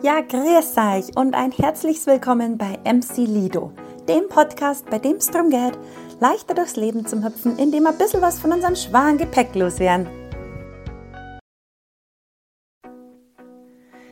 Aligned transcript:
Ja, 0.00 0.20
grüß 0.20 0.76
euch 0.76 1.16
und 1.16 1.34
ein 1.34 1.50
herzliches 1.50 2.06
Willkommen 2.06 2.56
bei 2.56 2.78
MC 2.84 3.16
Lido, 3.26 3.72
dem 4.08 4.28
Podcast, 4.28 4.88
bei 4.88 5.00
dem 5.00 5.16
es 5.16 5.26
darum 5.26 5.50
geht, 5.50 5.76
leichter 6.20 6.54
durchs 6.54 6.76
Leben 6.76 7.04
zu 7.04 7.24
hüpfen, 7.24 7.58
indem 7.58 7.82
wir 7.82 7.90
ein 7.90 7.98
bisschen 7.98 8.22
was 8.22 8.38
von 8.38 8.52
unserem 8.52 8.76
schweren 8.76 9.18
Gepäck 9.18 9.56
loswerden. 9.56 10.06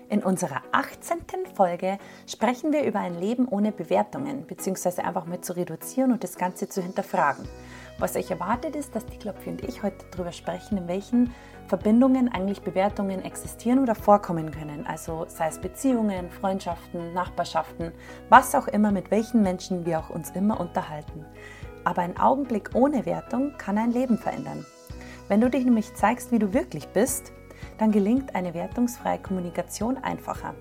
In 0.09 0.25
unserer 0.25 0.63
18. 0.73 1.19
Folge 1.55 1.99
sprechen 2.27 2.73
wir 2.73 2.83
über 2.83 2.99
ein 2.99 3.15
Leben 3.15 3.47
ohne 3.47 3.71
Bewertungen, 3.71 4.45
beziehungsweise 4.45 5.05
einfach 5.05 5.27
mal 5.27 5.41
zu 5.41 5.53
reduzieren 5.55 6.11
und 6.11 6.25
das 6.25 6.37
Ganze 6.37 6.69
zu 6.69 6.83
hinterfragen. 6.83 7.47
Was 7.99 8.15
euch 8.15 8.31
erwartet 8.31 8.77
ist, 8.77 8.95
dass 8.95 9.07
die 9.07 9.17
Klopfi 9.17 9.49
und 9.49 9.63
ich 9.63 9.83
heute 9.83 10.05
darüber 10.11 10.33
sprechen, 10.33 10.77
in 10.77 10.87
welchen 10.87 11.33
Verbindungen 11.67 12.29
eigentlich 12.31 12.61
Bewertungen 12.61 13.25
existieren 13.25 13.79
oder 13.79 13.95
vorkommen 13.95 14.51
können. 14.51 14.87
Also 14.87 15.25
sei 15.29 15.49
es 15.49 15.59
Beziehungen, 15.59 16.31
Freundschaften, 16.31 17.15
Nachbarschaften, 17.15 17.93
was 18.29 18.55
auch 18.55 18.69
immer, 18.69 18.93
mit 18.93 19.11
welchen 19.11 19.43
Menschen 19.43 19.87
wir 19.87 19.99
auch 19.99 20.11
uns 20.11 20.31
immer 20.33 20.61
unterhalten. 20.61 21.25
Aber 21.85 22.03
ein 22.03 22.19
Augenblick 22.19 22.71
ohne 22.75 23.07
Wertung 23.07 23.57
kann 23.57 23.79
ein 23.79 23.93
Leben 23.93 24.19
verändern. 24.19 24.67
Wenn 25.29 25.41
du 25.41 25.49
dich 25.49 25.65
nämlich 25.65 25.95
zeigst, 25.95 26.31
wie 26.33 26.39
du 26.39 26.53
wirklich 26.53 26.89
bist, 26.89 27.33
dann 27.79 27.93
gelingt 27.93 28.35
eine 28.35 28.53
wertungsfreie 28.53 29.19
Kommunikation 29.19 29.97
einfacher. 29.97 30.55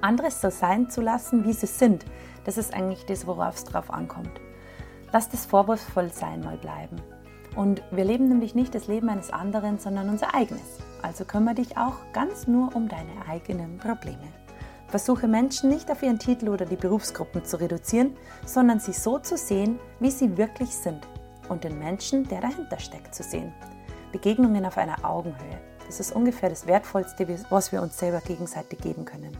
Anderes 0.00 0.40
so 0.40 0.48
sein 0.48 0.88
zu 0.88 1.02
lassen, 1.02 1.44
wie 1.44 1.52
sie 1.52 1.66
sind, 1.66 2.06
das 2.44 2.56
ist 2.56 2.72
eigentlich 2.72 3.04
das, 3.04 3.26
worauf 3.26 3.56
es 3.56 3.64
drauf 3.64 3.90
ankommt. 3.90 4.40
Lass 5.12 5.28
das 5.28 5.46
Vorwurfsvollsein 5.46 6.40
mal 6.40 6.56
bleiben. 6.56 6.96
Und 7.56 7.82
wir 7.90 8.04
leben 8.04 8.28
nämlich 8.28 8.54
nicht 8.54 8.74
das 8.74 8.86
Leben 8.86 9.08
eines 9.08 9.32
anderen, 9.32 9.78
sondern 9.78 10.08
unser 10.08 10.34
eigenes. 10.34 10.78
Also 11.02 11.24
kümmere 11.24 11.56
dich 11.56 11.76
auch 11.76 11.96
ganz 12.12 12.46
nur 12.46 12.74
um 12.76 12.88
deine 12.88 13.26
eigenen 13.28 13.78
Probleme. 13.78 14.28
Versuche 14.86 15.26
Menschen 15.26 15.70
nicht 15.70 15.90
auf 15.90 16.02
ihren 16.02 16.18
Titel 16.18 16.48
oder 16.48 16.64
die 16.64 16.76
Berufsgruppen 16.76 17.44
zu 17.44 17.60
reduzieren, 17.60 18.16
sondern 18.44 18.80
sie 18.80 18.92
so 18.92 19.18
zu 19.18 19.36
sehen, 19.36 19.78
wie 19.98 20.10
sie 20.10 20.36
wirklich 20.36 20.70
sind 20.70 21.06
und 21.48 21.64
den 21.64 21.78
Menschen, 21.78 22.28
der 22.28 22.40
dahinter 22.40 22.78
steckt, 22.78 23.14
zu 23.14 23.22
sehen. 23.22 23.52
Begegnungen 24.12 24.64
auf 24.64 24.78
einer 24.78 25.04
Augenhöhe. 25.04 25.60
Das 25.86 25.98
ist 25.98 26.14
ungefähr 26.14 26.50
das 26.50 26.66
Wertvollste, 26.66 27.26
was 27.50 27.72
wir 27.72 27.82
uns 27.82 27.98
selber 27.98 28.20
gegenseitig 28.20 28.80
geben 28.80 29.04
können. 29.04 29.36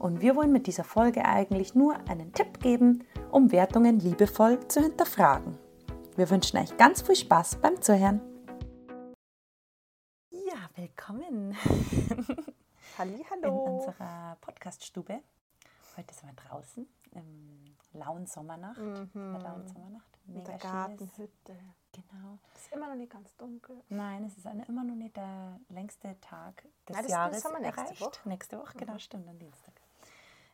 Und 0.00 0.22
wir 0.22 0.34
wollen 0.34 0.50
mit 0.50 0.66
dieser 0.66 0.82
Folge 0.82 1.26
eigentlich 1.26 1.74
nur 1.74 1.94
einen 2.08 2.32
Tipp 2.32 2.58
geben, 2.60 3.04
um 3.30 3.52
Wertungen 3.52 4.00
liebevoll 4.00 4.66
zu 4.66 4.80
hinterfragen. 4.80 5.58
Wir 6.16 6.30
wünschen 6.30 6.56
euch 6.58 6.74
ganz 6.78 7.02
viel 7.02 7.16
Spaß 7.16 7.56
beim 7.56 7.80
Zuhören. 7.82 8.20
Ja, 10.30 10.70
willkommen. 10.74 11.54
Halli, 12.98 13.24
hallo. 13.30 13.66
In 13.66 13.72
unserer 13.74 14.36
Podcaststube. 14.40 15.20
Heute 15.98 16.14
sind 16.14 16.28
wir 16.30 16.48
draußen 16.48 16.88
im 17.12 17.76
lauen 17.92 18.26
Sommernacht. 18.26 18.78
Mhm. 18.80 19.10
In 19.14 19.32
der 19.34 19.42
lauen 19.42 19.68
Sommernacht. 19.68 20.18
Mega 20.24 20.38
in 20.38 20.44
der 20.46 20.58
Gartenhütte. 20.58 21.56
Genau. 21.92 22.38
Es 22.54 22.62
ist 22.62 22.72
immer 22.72 22.88
noch 22.88 22.94
nicht 22.94 23.12
ganz 23.12 23.36
dunkel. 23.36 23.82
Nein, 23.90 24.24
es 24.24 24.38
ist 24.38 24.46
eine, 24.46 24.64
immer 24.66 24.84
noch 24.84 24.94
nicht 24.94 25.16
der 25.16 25.60
längste 25.68 26.18
Tag 26.20 26.62
des 26.88 26.94
Nein, 26.96 27.02
das, 27.02 27.10
Jahres 27.12 27.36
das 27.36 27.44
haben 27.44 27.52
wir 27.54 27.60
nächste 27.60 27.80
erreicht. 27.82 28.00
Woche. 28.00 28.28
Nächste 28.28 28.58
Woche, 28.58 28.78
genau, 28.78 28.92
Mhm. 28.94 28.98
stimmt, 28.98 29.28
am 29.28 29.38
Dienstag. 29.38 29.79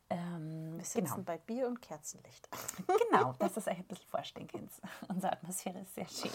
Ähm, 0.08 0.76
Wir 0.78 0.84
sitzen 0.84 1.04
genau. 1.04 1.22
bei 1.24 1.38
Bier 1.38 1.66
und 1.66 1.82
Kerzenlicht. 1.82 2.48
Genau, 3.10 3.34
es 3.40 3.56
euch 3.66 3.78
ein 3.78 3.84
bisschen 3.84 4.06
vorstellen 4.06 4.46
könnt. 4.46 4.70
Unsere 5.08 5.32
Atmosphäre 5.32 5.80
ist 5.80 5.94
sehr 5.94 6.08
schön. 6.08 6.30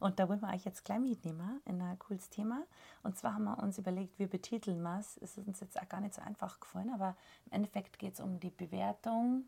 Und 0.00 0.18
da 0.18 0.28
wollen 0.28 0.40
wir 0.40 0.48
euch 0.52 0.64
jetzt 0.64 0.84
gleich 0.84 1.00
mitnehmen 1.00 1.60
in 1.66 1.80
ein 1.82 1.98
cooles 1.98 2.30
Thema. 2.30 2.62
Und 3.02 3.18
zwar 3.18 3.34
haben 3.34 3.44
wir 3.44 3.58
uns 3.62 3.76
überlegt, 3.78 4.18
wir 4.18 4.28
betiteln 4.28 4.82
was. 4.84 5.16
Es 5.18 5.36
ist 5.36 5.46
uns 5.48 5.60
jetzt 5.60 5.80
auch 5.80 5.88
gar 5.88 6.00
nicht 6.00 6.14
so 6.14 6.22
einfach 6.22 6.60
gefallen, 6.60 6.90
aber 6.94 7.16
im 7.46 7.52
Endeffekt 7.52 7.98
geht 7.98 8.14
es 8.14 8.20
um 8.20 8.38
die 8.40 8.50
Bewertung 8.50 9.44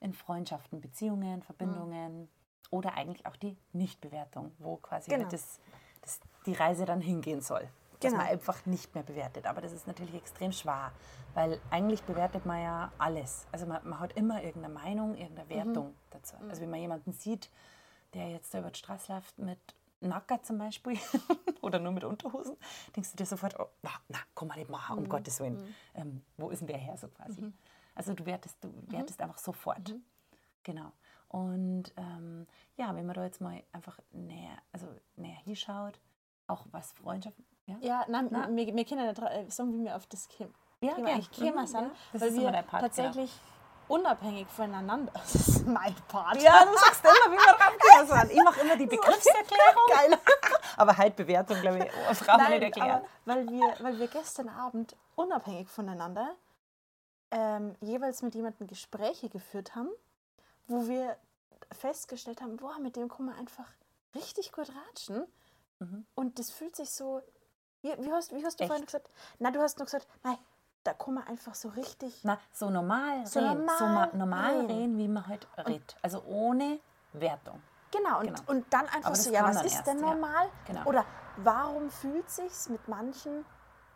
in 0.00 0.12
Freundschaften, 0.12 0.80
Beziehungen, 0.80 1.42
Verbindungen 1.42 2.28
oder 2.70 2.94
eigentlich 2.94 3.26
auch 3.26 3.36
die 3.36 3.56
Nichtbewertung, 3.72 4.52
wo 4.58 4.76
quasi 4.76 5.10
Genau. 5.10 5.28
das, 5.28 5.60
das, 6.00 6.20
die 6.46 6.54
Reise 6.54 6.84
dann 6.84 7.00
hingehen 7.00 7.40
soll. 7.40 7.68
Genau. 8.00 8.16
man 8.16 8.26
einfach 8.26 8.66
nicht 8.66 8.94
mehr 8.94 9.04
bewertet. 9.04 9.46
Aber 9.46 9.60
das 9.60 9.72
ist 9.72 9.86
natürlich 9.86 10.14
extrem 10.14 10.52
schwer, 10.52 10.92
weil 11.34 11.60
eigentlich 11.70 12.02
bewertet 12.02 12.46
man 12.46 12.62
ja 12.62 12.92
alles. 12.98 13.46
Also 13.52 13.66
man, 13.66 13.86
man 13.88 14.00
hat 14.00 14.12
immer 14.14 14.42
irgendeine 14.42 14.74
Meinung, 14.74 15.16
irgendeine 15.16 15.48
Wertung 15.48 15.94
dazu. 16.10 16.36
Also 16.48 16.62
wenn 16.62 16.70
man 16.70 16.80
jemanden 16.80 17.12
sieht, 17.12 17.50
der 18.14 18.30
jetzt 18.30 18.54
da 18.54 18.60
über 18.60 18.70
die 18.70 18.78
Straße 18.78 19.12
läuft 19.12 19.38
mit 19.38 19.58
Nacker 20.00 20.42
zum 20.42 20.58
Beispiel 20.58 20.98
oder 21.62 21.78
nur 21.78 21.92
mit 21.92 22.04
Unterhosen, 22.04 22.56
denkst 22.94 23.12
du 23.12 23.16
dir 23.16 23.26
sofort, 23.26 23.58
oh, 23.58 23.68
na, 23.82 23.90
na, 24.08 24.18
kann 24.34 24.48
man 24.48 24.58
nicht 24.58 24.70
machen, 24.70 24.98
um 24.98 25.08
Gottes 25.08 25.40
Willen. 25.40 25.74
Ähm, 25.94 26.22
wo 26.36 26.50
ist 26.50 26.60
denn 26.60 26.68
der 26.68 26.78
her 26.78 26.96
so 26.96 27.08
quasi? 27.08 27.52
Also 27.94 28.12
du 28.14 28.26
wertest, 28.26 28.62
du 28.62 28.70
wertest 28.88 29.20
einfach 29.20 29.38
sofort. 29.38 29.94
Genau. 30.62 30.92
Und 31.28 31.92
ähm, 31.96 32.46
ja, 32.76 32.94
wenn 32.94 33.06
man 33.06 33.14
da 33.14 33.24
jetzt 33.24 33.40
mal 33.40 33.62
einfach 33.72 33.98
näher, 34.12 34.56
also 34.72 34.86
näher 35.16 35.38
hinschaut, 35.44 35.98
auch 36.46 36.66
was 36.70 36.92
Freundschaft, 36.92 37.36
ja? 37.66 37.76
Ja, 37.80 38.04
nein, 38.08 38.28
Na? 38.30 38.48
wir, 38.48 38.74
wir 38.74 38.84
können 38.84 39.06
nicht 39.06 39.18
äh, 39.20 39.50
sagen, 39.50 39.72
wie 39.72 39.84
wir 39.84 39.96
auf 39.96 40.06
das 40.06 40.28
Thema 40.28 40.50
Ja, 40.80 40.94
Thema 40.94 41.06
gern. 41.06 41.14
eigentlich 41.16 41.30
gekommen 41.30 41.62
Mhm, 41.62 41.66
sind, 41.66 41.80
ja. 42.12 42.20
Weil 42.20 42.34
wir 42.34 42.50
Part, 42.50 42.70
genau. 42.70 42.80
tatsächlich 42.82 43.32
unabhängig 43.88 44.48
voneinander, 44.48 45.12
das 45.14 45.34
ist 45.34 45.66
mein 45.66 45.94
Part. 46.08 46.40
Ja, 46.42 46.64
du 46.64 46.72
sagst 46.78 47.04
immer, 47.04 47.32
wie 47.32 47.36
wir 47.38 47.54
draufgekommen 47.54 48.28
sind. 48.28 48.36
Ich 48.38 48.44
mache 48.44 48.60
immer 48.60 48.76
die 48.76 48.86
Begriffserklärung. 48.96 49.82
Geil. 49.90 50.18
Aber 50.76 50.96
halt 50.96 51.16
Bewertung, 51.16 51.60
glaube 51.60 51.78
ich, 51.78 51.84
oh, 51.84 52.24
brauchen 52.24 52.40
wir 52.42 52.48
nicht 52.50 52.62
erklären. 52.62 53.02
weil 53.24 53.48
wir, 53.48 53.74
weil 53.80 53.98
wir 53.98 54.08
gestern 54.08 54.48
Abend 54.48 54.96
unabhängig 55.14 55.68
voneinander 55.68 56.34
ähm, 57.30 57.74
jeweils 57.80 58.22
mit 58.22 58.34
jemandem 58.34 58.66
Gespräche 58.66 59.28
geführt 59.28 59.74
haben, 59.74 59.88
wo 60.66 60.86
wir 60.88 61.16
festgestellt 61.72 62.40
haben, 62.40 62.56
boah, 62.56 62.78
mit 62.78 62.96
dem 62.96 63.08
kann 63.08 63.26
man 63.26 63.36
einfach 63.36 63.66
richtig 64.14 64.52
gut 64.52 64.68
ratschen. 64.88 65.26
Mhm. 65.80 66.06
Und 66.14 66.38
das 66.38 66.50
fühlt 66.50 66.76
sich 66.76 66.90
so, 66.90 67.20
wie, 67.84 67.94
wie, 68.04 68.12
hast, 68.12 68.34
wie 68.34 68.44
hast 68.44 68.58
du 68.58 68.64
Echt? 68.64 68.70
vorhin 68.70 68.86
gesagt? 68.86 69.10
Na, 69.38 69.50
du 69.50 69.60
hast 69.60 69.78
nur 69.78 69.84
gesagt, 69.84 70.08
nein, 70.22 70.38
da 70.84 70.94
kann 70.94 71.14
man 71.14 71.26
einfach 71.26 71.54
so 71.54 71.68
richtig 71.68 72.20
Na, 72.24 72.38
so 72.52 72.70
normal 72.70 73.26
So 73.26 73.40
reden. 73.40 73.68
so 73.78 73.84
normal 73.86 74.08
ma 74.10 74.16
normal 74.16 74.56
reden. 74.60 74.66
reden, 74.76 74.98
wie 74.98 75.08
man 75.08 75.26
halt 75.26 75.46
redet. 75.58 75.96
Also 76.02 76.22
ohne 76.24 76.80
Wertung. 77.12 77.62
Genau, 77.90 78.20
und, 78.20 78.26
Genau. 78.26 78.40
und 78.46 78.72
dann 78.72 78.86
einfach 78.88 79.14
so, 79.14 79.30
ja, 79.30 79.44
was 79.44 79.64
ist 79.64 79.74
erst, 79.74 79.86
denn 79.86 80.00
ja. 80.00 80.06
normal? 80.06 80.50
Genau. 80.66 80.84
Oder 80.86 81.04
warum 81.36 81.90
fühlt 81.90 82.28
sich's 82.28 82.68
mit 82.68 82.88
manchen 82.88 83.44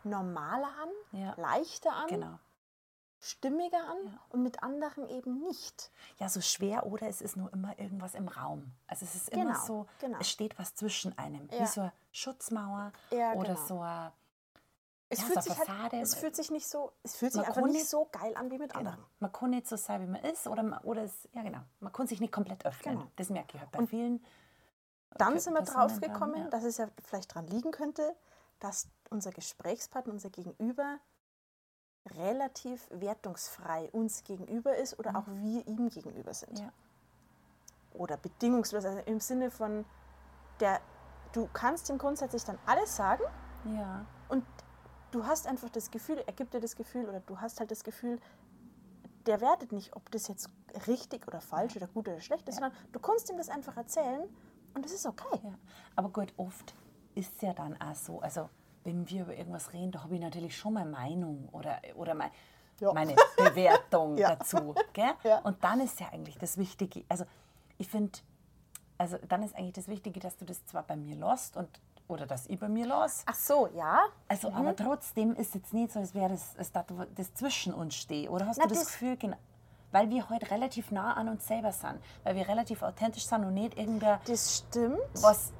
normaler 0.03 0.67
an, 0.81 1.19
Ja. 1.19 1.33
leichter 1.35 1.91
an, 1.93 2.07
Genau. 2.07 2.39
Stimmiger 3.19 3.77
an 3.87 3.97
Ja. 4.05 4.19
und 4.29 4.43
mit 4.43 4.63
anderen 4.63 5.07
eben 5.09 5.41
nicht? 5.41 5.91
Ja, 6.17 6.29
so 6.29 6.41
schwer 6.41 6.85
oder 6.85 7.07
es 7.07 7.21
ist 7.21 7.35
nur 7.37 7.51
immer 7.53 7.77
irgendwas 7.79 8.15
im 8.15 8.27
Raum. 8.27 8.71
Also 8.87 9.05
es 9.05 9.15
ist 9.15 9.29
immer 9.29 9.43
Genau, 9.53 9.65
so, 9.65 9.85
genau. 9.99 10.17
es 10.19 10.29
steht 10.29 10.57
was 10.57 10.73
zwischen 10.75 11.17
einem. 11.17 11.49
Wie 11.51 11.55
Ja. 11.55 11.65
so 11.67 11.81
eine 11.81 11.93
Schutzmauer 12.11 12.91
Ja, 13.11 13.33
oder 13.33 13.55
genau. 13.55 13.65
so 13.67 13.79
eine 13.81 14.11
Es, 15.11 15.19
Ja, 15.21 15.25
fühlt 15.25 15.43
so 15.43 15.49
sich 15.49 15.57
Fassade. 15.57 15.81
halt, 15.81 15.93
es 16.03 16.13
fühlt 16.15 16.35
sich 16.35 16.51
nicht 16.51 16.67
so, 16.67 16.93
es 17.01 17.15
fühlt 17.15 17.33
sich 17.33 17.41
einfach 17.41 17.65
nicht 17.65 17.87
so 17.87 18.07
geil 18.11 18.35
an 18.37 18.51
wie 18.51 18.59
mit 18.59 18.73
Genau. 18.73 18.91
anderen. 18.91 19.05
Man 19.19 19.31
kann 19.31 19.49
nicht 19.49 19.67
so 19.67 19.75
sein, 19.75 20.01
wie 20.03 20.05
man 20.05 20.21
ist, 20.21 20.45
oder, 20.45 20.61
man, 20.61 20.77
oder 20.83 21.01
es, 21.03 21.27
ja 21.31 21.41
genau, 21.41 21.61
man 21.79 21.91
kann 21.91 22.05
sich 22.05 22.19
nicht 22.21 22.31
komplett 22.31 22.63
öffnen. 22.63 22.99
Genau. 22.99 23.11
Das 23.15 23.29
merke 23.31 23.55
ich 23.55 23.59
halt 23.61 23.71
bei 23.71 23.79
Und 23.79 23.87
vielen. 23.89 24.23
Dann 25.17 25.39
sind 25.39 25.53
wir 25.53 25.61
Personen 25.63 25.79
drauf 25.89 25.99
dann, 25.99 26.13
gekommen, 26.13 26.43
ja. 26.43 26.49
dass 26.49 26.63
es 26.63 26.77
ja 26.77 26.87
vielleicht 27.03 27.31
daran 27.31 27.47
liegen 27.47 27.71
könnte, 27.71 28.15
dass 28.59 28.87
unser 29.09 29.31
Gesprächspartner, 29.31 30.13
unser 30.13 30.29
Gegenüber 30.29 30.99
relativ 32.17 32.87
wertungsfrei 32.91 33.89
uns 33.91 34.23
gegenüber 34.23 34.75
ist 34.75 34.97
oder 34.99 35.15
auch 35.15 35.27
wir 35.27 35.67
ihm 35.67 35.89
gegenüber 35.89 36.33
sind. 36.33 36.59
Mhm. 36.59 36.65
Ja. 36.65 36.73
Oder 37.93 38.17
bedingungslos, 38.17 38.85
also 38.85 38.99
im 38.99 39.19
Sinne 39.19 39.51
von, 39.51 39.85
der, 40.59 40.79
du 41.33 41.49
kannst 41.53 41.89
ihm 41.89 41.97
grundsätzlich 41.97 42.43
dann 42.43 42.59
alles 42.65 42.95
sagen 42.95 43.23
Ja, 43.65 44.05
und 44.29 44.45
du 45.11 45.25
hast 45.25 45.47
einfach 45.47 45.69
das 45.69 45.91
Gefühl, 45.91 46.23
er 46.25 46.33
gibt 46.33 46.53
dir 46.53 46.59
das 46.59 46.75
Gefühl 46.75 47.07
oder 47.07 47.19
du 47.21 47.39
hast 47.39 47.59
halt 47.59 47.71
das 47.71 47.83
Gefühl, 47.83 48.19
der 49.25 49.41
wertet 49.41 49.71
nicht, 49.71 49.95
ob 49.95 50.09
das 50.11 50.27
jetzt 50.27 50.49
richtig 50.87 51.27
oder 51.27 51.41
falsch 51.41 51.75
oder 51.75 51.87
gut 51.87 52.07
oder 52.07 52.21
schlecht 52.21 52.47
ist, 52.47 52.55
sondern 52.55 52.73
du 52.91 52.99
kannst 52.99 53.29
ihm 53.29 53.37
das 53.37 53.49
einfach 53.49 53.75
erzählen 53.75 54.27
und 54.73 54.85
das 54.85 54.91
ist 54.91 55.05
okay. 55.05 55.39
ja. 55.43 55.53
Aber 55.95 56.09
gut, 56.09 56.33
oft 56.37 56.73
ist 57.15 57.35
es 57.35 57.41
ja 57.41 57.53
dann 57.53 57.79
auch 57.81 57.95
so, 57.95 58.21
also 58.21 58.49
wenn 58.89 59.07
wir 59.09 59.21
über 59.21 59.35
irgendwas 59.35 59.71
reden, 59.71 59.91
da 59.91 60.03
habe 60.03 60.15
ich 60.15 60.21
natürlich 60.21 60.57
schon 60.57 60.73
meine 60.73 60.89
Meinung 60.89 61.47
oder, 61.51 61.79
oder 61.95 62.15
mein, 62.15 62.31
Ja. 62.79 62.91
meine 62.93 63.15
Bewertung 63.37 64.17
Ja. 64.17 64.35
dazu. 64.35 64.73
Gell? 64.93 65.11
Ja. 65.23 65.39
Und 65.39 65.63
dann 65.63 65.79
ist 65.79 65.99
ja 65.99 66.07
eigentlich 66.11 66.37
das 66.39 66.57
Wichtige, 66.57 67.03
also 67.07 67.25
ich 67.77 67.87
finde, 67.87 68.17
also 68.97 69.17
dann 69.27 69.43
ist 69.43 69.55
eigentlich 69.55 69.73
das 69.73 69.87
Wichtige, 69.87 70.19
dass 70.19 70.37
du 70.37 70.45
das 70.45 70.65
zwar 70.65 70.83
bei 70.83 70.95
mir 70.95 71.15
lässt 71.15 71.55
und 71.55 71.69
oder 72.07 72.25
dass 72.25 72.47
ich 72.47 72.59
bei 72.59 72.67
mir 72.67 72.87
lasse, 72.87 73.23
Ach 73.27 73.35
so, 73.35 73.67
ja. 73.67 73.99
Also, 74.27 74.51
aber 74.51 74.75
trotzdem 74.75 75.35
ist 75.35 75.53
jetzt 75.53 75.75
nicht 75.75 75.91
so, 75.93 75.99
als 75.99 76.15
wäre 76.15 76.29
das, 76.29 76.57
als 76.57 76.71
das, 76.71 76.85
das 77.13 77.33
zwischen 77.35 77.71
uns 77.71 77.93
steht. 77.93 78.31
Oder 78.31 78.47
hast 78.47 78.57
Na, 78.57 78.63
du 78.63 78.69
das, 78.69 78.79
das- 78.79 78.87
Gefühl, 78.93 79.15
genau, 79.15 79.37
weil 79.91 80.09
wir 80.09 80.27
heute 80.29 80.49
relativ 80.49 80.89
nah 80.89 81.13
an 81.13 81.29
uns 81.29 81.45
selber 81.45 81.71
sind, 81.71 81.99
weil 82.23 82.35
wir 82.35 82.47
relativ 82.47 82.81
authentisch 82.81 83.25
sind 83.27 83.45
und 83.45 83.53
nicht 83.53 83.77
irgendein 83.77 84.19
Das 84.25 84.57
stimmt. 84.57 84.97
was, 85.21 85.53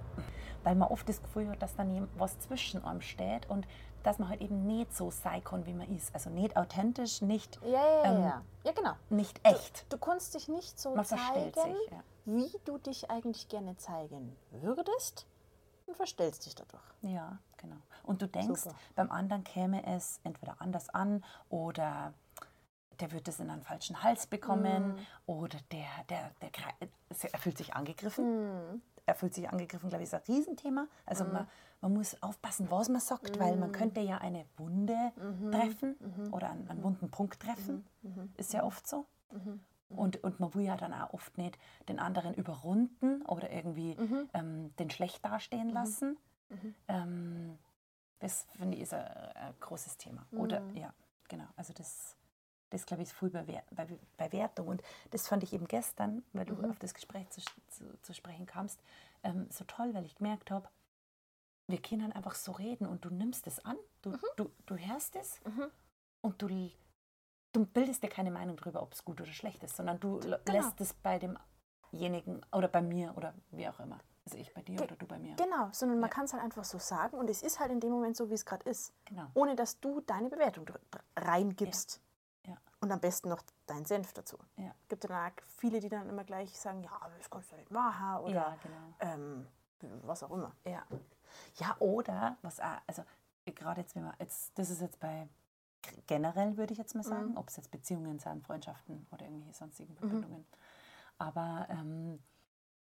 weil 0.69 0.75
man 0.75 0.89
oft 0.89 1.09
das 1.09 1.19
Gefühl 1.23 1.49
hat, 1.49 1.63
dass 1.63 1.75
dann 1.75 1.91
jem- 1.95 2.07
was 2.15 2.37
zwischen 2.37 2.85
einem 2.85 3.01
steht 3.01 3.49
und 3.49 3.65
dass 4.03 4.19
man 4.19 4.29
halt 4.29 4.39
eben 4.39 4.67
nicht 4.67 4.95
so 4.95 5.09
sein 5.09 5.43
kann, 5.43 5.65
wie 5.65 5.73
man 5.73 5.89
ist. 5.97 6.13
Also 6.13 6.29
nicht 6.29 6.55
authentisch, 6.55 7.23
nicht, 7.23 7.59
Ja, 7.63 7.69
ja, 7.71 8.03
ja. 8.03 8.05
Ähm, 8.13 8.21
ja. 8.23 8.41
ja 8.65 8.71
genau. 8.73 8.93
nicht 9.09 9.39
echt. 9.43 9.91
Du 9.91 9.97
kannst 9.97 10.35
dich 10.35 10.47
nicht 10.47 10.79
so 10.79 10.93
Man 10.93 11.05
zeigen, 11.05 11.51
sich, 11.55 11.91
ja. 11.91 12.03
wie 12.25 12.51
du 12.65 12.77
dich 12.77 13.09
eigentlich 13.09 13.47
gerne 13.49 13.77
zeigen 13.77 14.35
würdest 14.51 15.25
und 15.87 15.97
verstellst 15.97 16.45
dich 16.45 16.53
dadurch. 16.53 16.83
Ja, 17.01 17.39
genau. 17.57 17.77
Und 18.03 18.21
du 18.21 18.27
denkst, 18.27 18.61
Super. 18.61 18.75
beim 18.95 19.09
anderen 19.09 19.43
käme 19.43 19.83
es 19.87 20.19
entweder 20.23 20.61
anders 20.61 20.89
an 20.89 21.25
oder 21.49 22.13
der 22.99 23.11
wird 23.11 23.27
es 23.27 23.39
in 23.39 23.49
einen 23.49 23.63
falschen 23.63 24.03
Hals 24.03 24.27
bekommen 24.27 24.89
Mhm. 24.89 25.05
oder 25.25 25.57
der, 25.71 25.87
der, 26.09 26.29
der, 26.43 26.51
grei- 26.51 26.75
er 27.31 27.39
fühlt 27.39 27.57
sich 27.57 27.73
angegriffen. 27.73 28.73
Mhm. 28.75 28.81
Er 29.09 29.15
fühlt 29.15 29.33
sich 29.33 29.49
angegriffen, 29.49 29.89
glaube 29.89 30.03
ich, 30.03 30.09
ist 30.09 30.13
ein 30.13 30.21
Riesenthema. 30.27 30.87
Also 31.07 31.23
man, 31.25 31.47
man 31.81 31.93
muss 31.93 32.21
aufpassen, 32.21 32.69
was 32.69 32.89
man 32.89 33.01
sagt, 33.01 33.39
weil 33.39 33.55
Mhm. 33.55 33.59
man 33.59 33.71
könnte 33.71 34.01
ja 34.01 34.19
eine 34.19 34.45
Wunde 34.57 35.11
treffen 35.51 35.95
oder 36.31 36.51
einen, 36.51 36.67
einen 36.69 36.83
wunden 36.83 37.09
Punkt 37.09 37.39
treffen. 37.41 37.87
Mhm. 38.03 38.31
Ist 38.37 38.53
ja 38.53 38.63
oft 38.63 38.85
so. 38.87 39.07
Und, 39.89 40.23
und 40.23 40.39
man 40.39 40.53
will 40.53 40.63
ja 40.63 40.77
dann 40.77 40.93
auch 40.93 41.11
oft 41.13 41.35
nicht 41.39 41.57
den 41.87 41.97
anderen 41.97 42.35
überrunden 42.35 43.23
oder 43.23 43.49
irgendwie 43.51 43.95
Mhm. 43.95 44.29
ähm, 44.35 44.75
den 44.77 44.91
schlecht 44.91 45.25
dastehen 45.25 45.69
lassen. 45.69 46.17
Ähm, 46.87 47.57
das 48.19 48.45
finde 48.57 48.75
ich 48.77 48.83
ist 48.83 48.93
ein, 48.93 49.07
ein 49.07 49.53
großes 49.59 49.97
Thema. 49.97 50.27
Oder 50.33 50.59
Mhm. 50.61 50.75
ja, 50.77 50.93
genau. 51.27 51.45
Also 51.55 51.73
das, 51.73 52.15
das 52.71 52.85
glaube 52.85 53.03
ich, 53.03 53.09
ist 53.09 53.17
viel 53.17 53.29
Bewer 53.29 53.63
bei, 53.71 53.87
Bewertung. 54.17 54.67
Und 54.67 54.83
das 55.11 55.27
fand 55.27 55.43
ich 55.43 55.53
eben 55.53 55.67
gestern, 55.67 56.23
weil 56.33 56.45
du 56.45 56.53
Mhm. 56.55 56.69
auf 56.71 56.79
das 56.79 56.93
Gespräch 56.93 57.29
zu, 57.29 57.41
zu, 57.69 58.01
zu 58.01 58.13
sprechen 58.13 58.45
kamst, 58.45 58.79
ähm, 59.23 59.47
so 59.51 59.63
toll, 59.65 59.93
weil 59.93 60.05
ich 60.05 60.15
gemerkt 60.15 60.51
habe, 60.51 60.69
wir 61.67 61.81
können 61.81 62.11
einfach 62.11 62.35
so 62.35 62.51
reden 62.51 62.87
und 62.87 63.05
du 63.05 63.09
nimmst 63.09 63.45
es 63.47 63.63
an, 63.65 63.77
du, 64.01 64.11
Mhm. 64.11 64.19
du, 64.37 64.51
du 64.65 64.75
hörst 64.77 65.15
es 65.15 65.39
und 66.21 66.41
du, 66.41 66.47
du 67.53 67.65
bildest 67.65 68.01
dir 68.03 68.09
keine 68.09 68.31
Meinung 68.31 68.57
darüber, 68.57 68.81
ob 68.81 68.93
es 68.93 69.03
gut 69.05 69.21
oder 69.21 69.31
schlecht 69.31 69.63
ist, 69.63 69.75
sondern 69.75 69.99
du 69.99 70.19
Genau. 70.19 70.37
lässt 70.47 70.81
es 70.81 70.93
bei 70.93 71.19
demjenigen 71.19 72.41
oder 72.51 72.67
bei 72.67 72.81
mir 72.81 73.15
oder 73.17 73.33
wie 73.51 73.67
auch 73.67 73.79
immer. 73.79 73.99
Also 74.25 74.37
ich 74.37 74.53
bei 74.53 74.61
dir 74.61 74.75
Ge- 74.77 74.85
oder 74.85 74.95
du 74.95 75.07
bei 75.07 75.17
mir. 75.17 75.35
Genau, 75.35 75.69
sondern 75.71 75.99
man 75.99 76.09
Ja. 76.09 76.13
kann 76.15 76.25
es 76.25 76.33
halt 76.33 76.43
einfach 76.43 76.63
so 76.63 76.77
sagen 76.79 77.17
und 77.17 77.29
es 77.29 77.41
ist 77.41 77.59
halt 77.59 77.71
in 77.71 77.79
dem 77.79 77.91
Moment 77.91 78.15
so, 78.17 78.29
wie 78.29 78.35
es 78.35 78.45
gerade 78.45 78.67
ist. 78.69 78.93
Genau. 79.05 79.27
Ohne 79.33 79.55
dass 79.55 79.79
du 79.79 80.01
deine 80.01 80.29
Bewertung 80.29 80.65
reingibst. 81.15 81.95
Ja. 81.97 82.01
Und 82.81 82.91
am 82.91 82.99
besten 83.01 83.29
noch 83.29 83.41
deinen 83.67 83.85
Senf 83.85 84.13
dazu. 84.13 84.37
Ja. 84.55 84.73
gibt 84.87 85.03
dann 85.03 85.11
auch 85.11 85.35
viele, 85.57 85.79
die 85.81 85.89
dann 85.89 86.07
immer 86.09 86.23
gleich 86.23 86.57
sagen, 86.57 86.81
ja, 86.81 86.91
aber 87.01 87.13
das 87.17 87.29
kannst 87.29 87.51
du 87.51 87.55
nicht 87.57 87.71
machen 87.71 88.23
oder 88.23 88.33
Ja, 88.33 88.57
genau. 88.63 88.93
ähm, 89.01 89.47
was 90.05 90.23
auch 90.23 90.31
immer. 90.31 90.55
Ja. 90.65 90.83
Ja, 91.55 91.75
oder 91.79 92.37
was 92.41 92.59
auch, 92.59 92.77
also 92.87 93.03
gerade 93.45 93.81
jetzt, 93.81 93.95
wenn 93.95 94.03
man 94.03 94.13
jetzt, 94.19 94.57
das 94.57 94.69
ist 94.69 94.81
jetzt 94.81 94.99
bei 94.99 95.27
generell 96.07 96.57
würde 96.57 96.71
ich 96.73 96.77
jetzt 96.79 96.95
mal 96.95 97.03
sagen, 97.03 97.31
Mhm. 97.31 97.37
ob 97.37 97.49
es 97.49 97.57
jetzt 97.57 97.71
Beziehungen 97.71 98.19
sind, 98.19 98.45
Freundschaften 98.45 99.05
oder 99.11 99.25
irgendwelche 99.25 99.53
sonstigen 99.53 99.95
Verbindungen. 99.95 100.45
Aber 101.17 101.67
ähm, 101.69 102.21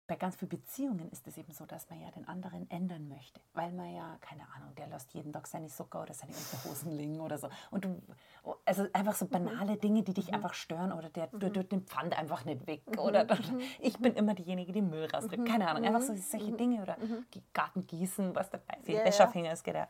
bei 0.07 0.15
ganz 0.15 0.37
vielen 0.37 0.49
Beziehungen 0.49 1.11
ist 1.11 1.27
es 1.27 1.37
eben 1.37 1.51
so, 1.51 1.65
dass 1.65 1.89
man 1.89 2.01
ja 2.01 2.09
den 2.11 2.27
anderen 2.27 2.69
ändern 2.71 3.09
möchte. 3.09 3.41
Weil 3.53 3.71
man 3.73 3.93
ja, 3.93 4.17
keine 4.21 4.43
Ahnung, 4.55 4.73
der 4.75 4.87
lässt 4.87 5.13
jeden 5.13 5.33
Tag 5.33 5.47
seine 5.47 5.67
Socken 5.67 6.01
oder 6.01 6.13
seine 6.13 6.31
Unterhosen 6.31 6.91
liegen 6.93 7.19
oder 7.19 7.37
so. 7.37 7.49
Und 7.71 7.85
du, 7.85 8.01
also 8.65 8.87
einfach 8.93 9.15
so 9.15 9.25
banale 9.25 9.75
Dinge, 9.77 10.03
die 10.03 10.13
dich 10.13 10.33
einfach 10.33 10.53
stören 10.53 10.93
oder 10.93 11.09
der 11.09 11.27
der 11.27 11.51
tut 11.51 11.71
den 11.71 11.81
Pfand 11.81 12.17
einfach 12.17 12.45
nicht 12.45 12.65
weg. 12.67 12.81
Oder 12.97 13.27
ich 13.79 13.97
bin 13.99 14.13
immer 14.13 14.33
diejenige, 14.33 14.71
die 14.71 14.81
Müll 14.81 15.07
rausdrückt. 15.13 15.45
Keine 15.45 15.69
Ahnung, 15.69 15.85
einfach 15.85 16.01
so 16.01 16.15
solche 16.15 16.53
Dinge 16.53 16.81
oder 16.81 16.97
Garten 17.53 17.85
gießen, 17.85 18.33
was 18.33 18.49
dabei 18.49 18.77
fehlt. 18.83 18.99
Ja, 18.99 19.05
Wäschefinger, 19.05 19.51
es 19.51 19.63
geht 19.63 19.75
ja. 19.75 19.87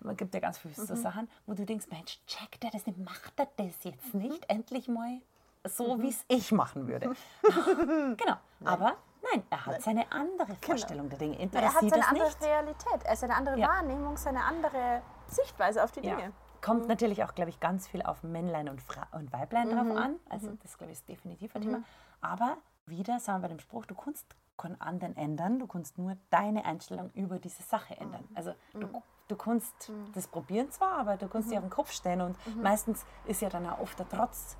Man 0.00 0.16
gibt 0.16 0.32
ja 0.32 0.38
ganz 0.38 0.58
viele 0.58 0.74
so 0.74 0.94
Sachen, 0.94 1.28
wo 1.46 1.54
du 1.54 1.66
denkst, 1.66 1.86
Mensch, 1.90 2.20
checkt 2.24 2.62
er 2.62 2.70
das 2.70 2.86
nicht, 2.86 2.98
macht 2.98 3.32
er 3.36 3.48
das 3.56 3.82
jetzt 3.82 4.14
nicht 4.14 4.48
endlich 4.48 4.86
mal 4.86 5.20
so, 5.64 6.00
wie 6.00 6.10
es 6.10 6.24
ich 6.28 6.52
machen 6.52 6.86
würde. 6.86 7.12
genau, 8.16 8.36
aber 8.64 8.96
nein, 9.32 9.42
er 9.50 9.66
hat 9.66 9.82
seine 9.82 10.10
andere 10.12 10.54
Vorstellung 10.60 11.08
der 11.08 11.18
Dinge. 11.18 11.36
Er 11.36 11.40
Interessiert 11.40 11.74
hat 11.74 11.90
seine 11.90 12.08
andere 12.08 12.24
nicht. 12.26 12.42
Realität, 12.42 13.02
er 13.04 13.10
hat 13.10 13.18
seine 13.18 13.34
andere 13.36 13.58
Ja. 13.58 13.68
Wahrnehmung, 13.68 14.16
seine 14.16 14.44
andere 14.44 15.02
Sichtweise 15.28 15.82
auf 15.84 15.92
die 15.92 16.00
Ja. 16.00 16.16
Dinge. 16.16 16.32
Kommt 16.60 16.88
natürlich 16.88 17.22
auch, 17.22 17.34
glaube 17.34 17.50
ich, 17.50 17.60
ganz 17.60 17.86
viel 17.86 18.02
auf 18.02 18.22
Männlein 18.24 18.68
und, 18.68 18.82
Fra 18.82 19.06
und 19.12 19.32
Weiblein 19.32 19.70
drauf 19.70 19.96
an. 19.96 20.16
Also 20.28 20.50
das, 20.62 20.76
glaube 20.76 20.92
ich, 20.92 20.98
ist 20.98 21.08
definitiv 21.08 21.54
ein 21.54 21.62
Thema. 21.62 21.82
Aber 22.20 22.56
wieder, 22.86 23.20
sagen 23.20 23.38
wir 23.38 23.42
bei 23.42 23.48
dem 23.54 23.60
Spruch, 23.60 23.86
du 23.86 23.94
kannst 23.94 24.26
keinen 24.56 24.80
anderen 24.80 25.16
ändern, 25.16 25.60
du 25.60 25.68
kannst 25.68 25.98
nur 25.98 26.16
deine 26.30 26.64
Einstellung 26.64 27.10
über 27.14 27.38
diese 27.38 27.62
Sache 27.62 27.96
ändern. 27.96 28.24
Also 28.34 28.54
du, 28.74 28.88
du 29.28 29.36
kannst 29.36 29.92
das 30.14 30.26
probieren 30.26 30.68
zwar, 30.72 30.98
aber 30.98 31.16
du 31.16 31.28
kannst 31.28 31.48
dir 31.52 31.58
auf 31.58 31.64
den 31.64 31.70
Kopf 31.70 31.92
stellen 31.92 32.22
und 32.22 32.36
meistens 32.60 33.06
ist 33.26 33.40
ja 33.40 33.50
dann 33.50 33.68
auch 33.68 33.78
oft 33.78 33.96
der 34.00 34.08
Trotz 34.08 34.56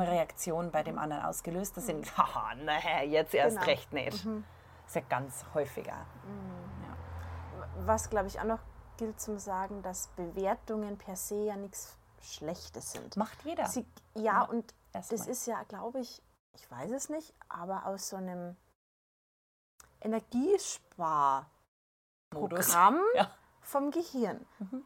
Reaktion 0.00 0.70
bei 0.70 0.82
dem 0.82 0.98
anderen 0.98 1.24
ausgelöst, 1.24 1.76
dass 1.76 1.86
sie 1.86 1.92
denkt, 1.92 2.16
haha, 2.16 2.54
naja, 2.56 3.02
jetzt 3.02 3.34
erst 3.34 3.56
Genau. 3.56 3.66
recht 3.66 3.92
nicht. 3.92 4.26
ist 4.86 4.94
ja 4.94 5.02
ganz 5.08 5.44
häufiger. 5.54 5.92
Ja. 5.92 6.96
Was, 7.86 8.08
glaube 8.10 8.28
ich, 8.28 8.40
auch 8.40 8.44
noch 8.44 8.60
gilt 8.96 9.20
zum 9.20 9.38
Sagen, 9.38 9.82
dass 9.82 10.08
Bewertungen 10.08 10.96
per 10.98 11.14
se 11.16 11.44
ja 11.44 11.56
nichts 11.56 11.96
Schlechtes 12.20 12.92
sind. 12.92 13.16
Macht 13.16 13.42
jeder. 13.44 13.66
Sie, 13.66 13.86
ja, 14.14 14.22
Ja, 14.22 14.42
und 14.42 14.74
das 14.92 15.10
ist 15.12 15.46
ja, 15.46 15.62
glaube 15.64 16.00
ich, 16.00 16.20
ich 16.54 16.68
weiß 16.70 16.90
es 16.90 17.08
nicht, 17.08 17.32
aber 17.48 17.86
aus 17.86 18.08
so 18.08 18.16
einem 18.16 18.56
Energiesparprogramm. 20.00 21.48
Ja. 23.14 23.30
vom 23.62 23.90
Gehirn 23.90 24.44
Mhm. 24.58 24.84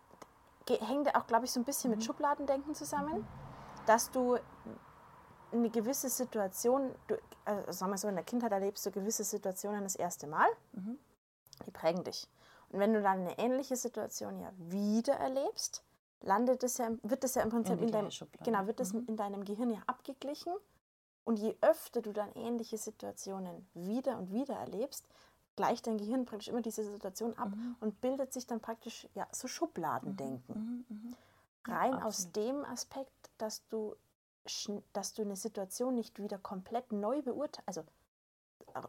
hängt 0.69 1.15
auch, 1.15 1.27
glaube 1.27 1.45
ich, 1.45 1.53
so 1.53 1.61
ein 1.61 1.65
bisschen 1.65 1.91
mit 1.91 2.03
Schubladendenken 2.05 2.75
zusammen, 2.75 3.27
dass 3.87 4.11
du 4.11 4.39
eine 5.53 5.71
gewisse 5.71 6.09
Situation, 6.09 6.95
du, 7.09 7.17
also 7.45 7.73
sagen 7.73 7.93
wir 7.93 7.99
so, 7.99 8.09
in 8.09 8.15
der 8.15 8.25
Kindheit 8.25 8.53
erlebst 8.53 8.85
du 8.87 8.91
gewisse 8.91 9.25
Situationen 9.25 9.83
das 9.83 9.97
erste 9.97 10.27
Mal, 10.27 10.49
Mhm. 10.73 10.99
die 11.67 11.71
prägen 11.71 12.05
dich. 12.05 12.29
Und 12.71 12.79
wenn 12.79 12.95
du 12.95 13.03
dann 13.03 13.21
eine 13.21 13.39
ähnliche 13.39 13.77
Situation 13.77 14.41
ja 14.41 14.51
wieder 14.57 15.15
erlebst, 15.15 15.83
landet 16.23 16.63
es 16.63 16.79
ja, 16.79 16.91
wird 17.03 17.23
das 17.25 17.35
ja 17.35 17.43
im 17.43 17.51
Prinzip 17.51 17.79
die 17.79 17.85
in, 17.85 17.93
deinem, 17.93 18.11
Schublade. 18.11 18.45
genau, 18.51 18.67
wird 18.67 18.81
das 18.81 18.93
Mhm. 18.95 19.05
in 19.09 19.17
deinem 19.17 19.45
Gehirn 19.45 19.71
ja 19.71 19.81
abgeglichen. 19.87 20.53
Und 21.25 21.39
je 21.39 21.57
öfter 21.61 22.01
du 22.03 22.13
dann 22.13 22.33
ähnliche 22.35 22.79
Situationen 22.79 23.69
wieder 23.75 24.19
und 24.19 24.33
wieder 24.33 24.55
erlebst, 24.55 25.07
gleicht 25.55 25.87
dein 25.87 25.99
Gehirn 25.99 26.25
praktisch 26.25 26.49
immer 26.49 26.63
diese 26.63 26.83
Situation 26.85 27.37
ab 27.37 27.51
Mhm. 27.51 27.77
und 27.81 28.01
bildet 28.01 28.33
sich 28.33 28.47
dann 28.47 28.61
praktisch 28.61 29.07
ja 29.15 29.29
so 29.33 29.47
Schubladendenken. 29.49 30.85
Mhm, 30.89 30.97
mhm. 30.97 31.17
Ja, 31.69 31.77
Rein 31.77 31.95
aus 31.95 32.27
absolut. 32.27 32.37
dem 32.37 32.65
Aspekt, 32.65 33.22
dass 33.39 33.67
du, 33.69 33.95
dass 34.93 35.13
du 35.15 35.23
eine 35.23 35.37
Situation 35.37 35.95
nicht 35.95 36.19
wieder 36.21 36.39
komplett 36.39 36.93
neu 36.93 37.23
beurteilst. 37.23 37.67
Also 37.69 37.81
äh, 38.75 38.81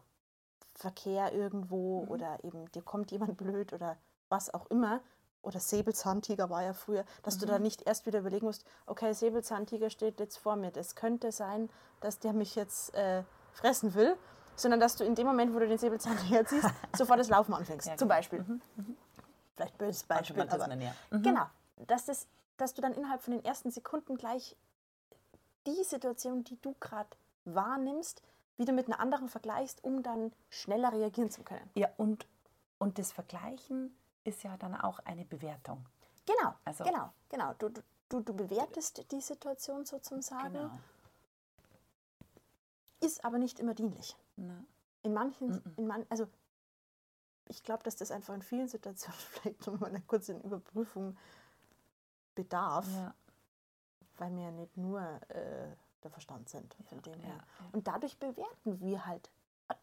Verkehr 0.74 1.32
irgendwo 1.32 2.02
Mhm. 2.02 2.08
oder 2.10 2.44
eben 2.44 2.70
dir 2.72 2.82
kommt 2.82 3.10
jemand 3.12 3.36
blöd 3.36 3.72
oder 3.72 3.96
was 4.28 4.52
auch 4.52 4.66
immer. 4.66 5.00
Oder 5.42 5.60
Säbelzahntiger 5.60 6.48
war 6.48 6.62
ja 6.62 6.72
früher, 6.72 7.04
dass 7.22 7.36
du 7.38 7.44
da 7.46 7.56
Mhm. 7.58 7.62
nicht 7.64 7.82
erst 7.82 8.06
wieder 8.06 8.20
überlegen 8.20 8.46
musst, 8.46 8.64
okay, 8.86 9.12
Säbelzahntiger 9.12 9.90
steht 9.90 10.18
jetzt 10.18 10.38
vor 10.38 10.56
mir. 10.56 10.70
Das 10.70 10.94
könnte 10.94 11.32
sein, 11.32 11.68
dass 12.00 12.18
der 12.18 12.32
mich 12.32 12.54
jetzt 12.56 12.94
äh, 12.94 13.22
fressen 13.52 13.94
will, 13.94 14.16
sondern 14.56 14.80
dass 14.80 14.96
du 14.96 15.04
in 15.04 15.14
dem 15.14 15.26
Moment, 15.26 15.54
wo 15.54 15.58
du 15.58 15.68
den 15.68 15.78
Säbelzahntiger 15.78 16.44
siehst, 16.48 16.68
sofort 16.96 17.20
das 17.20 17.28
Laufen 17.28 17.52
anfängst. 17.54 17.86
Ja, 17.86 17.96
Zum 17.96 18.08
genau. 18.08 18.16
Beispiel. 18.18 18.60
Vielleicht 19.54 19.78
böses 19.78 20.02
Beispiel, 20.04 20.42
aber 20.48 20.74
ja. 20.74 20.94
Mhm. 21.10 21.22
Genau, 21.22 21.46
dass, 21.86 22.06
das, 22.06 22.26
dass 22.56 22.74
du 22.74 22.82
dann 22.82 22.92
innerhalb 22.94 23.22
von 23.22 23.32
den 23.32 23.44
ersten 23.44 23.70
Sekunden 23.70 24.16
gleich 24.16 24.56
die 25.66 25.82
Situation, 25.84 26.44
die 26.44 26.60
du 26.60 26.74
gerade 26.80 27.08
wahrnimmst, 27.44 28.22
wieder 28.56 28.72
mit 28.72 28.86
einer 28.86 29.00
anderen 29.00 29.28
vergleichst, 29.28 29.82
um 29.82 30.02
dann 30.02 30.32
schneller 30.48 30.92
reagieren 30.92 31.30
zu 31.30 31.42
können. 31.42 31.68
Ja, 31.74 31.88
und, 31.96 32.26
und 32.78 32.98
das 32.98 33.12
Vergleichen 33.12 33.96
ist 34.24 34.42
ja 34.44 34.56
dann 34.56 34.74
auch 34.74 35.00
eine 35.00 35.24
Bewertung. 35.24 35.84
Genau, 36.26 36.54
Also- 36.64 36.84
genau, 36.84 37.12
genau. 37.28 37.54
Du, 37.54 37.68
du- 38.08 38.20
du, 38.20 38.34
bewertest 38.34 39.10
die 39.10 39.20
Situation 39.20 39.84
sozusagen, 39.84 40.52
Genau. 40.52 40.70
ist 43.00 43.24
aber 43.24 43.38
nicht 43.38 43.58
immer 43.60 43.74
dienlich. 43.74 44.16
Na, 44.36 44.64
In 45.02 45.12
manchen, 45.12 45.48
Mhm. 45.48 45.62
in 45.76 45.86
man, 45.86 46.06
also 46.08 46.26
ich 47.48 47.62
glaube, 47.62 47.82
dass 47.82 47.96
das 47.96 48.10
einfach 48.10 48.34
in 48.34 48.42
vielen 48.42 48.68
Situationen 48.68 49.18
vielleicht 49.30 49.66
nochmal 49.66 49.90
eine 49.90 50.00
kurze 50.00 50.32
Überprüfung 50.38 51.16
bedarf, 52.34 52.86
ja, 52.94 53.14
weil 54.18 54.34
wir 54.36 54.44
ja 54.44 54.50
nicht 54.50 54.76
nur 54.76 55.00
äh, 55.28 55.68
der 56.02 56.10
Verstand 56.10 56.48
sind. 56.48 56.76
Von 56.88 57.00
dem 57.02 57.20
ja, 57.20 57.26
her. 57.26 57.34
ja. 57.36 57.66
Und 57.72 57.86
dadurch 57.86 58.18
bewerten 58.18 58.80
wir 58.80 59.06
halt. 59.06 59.30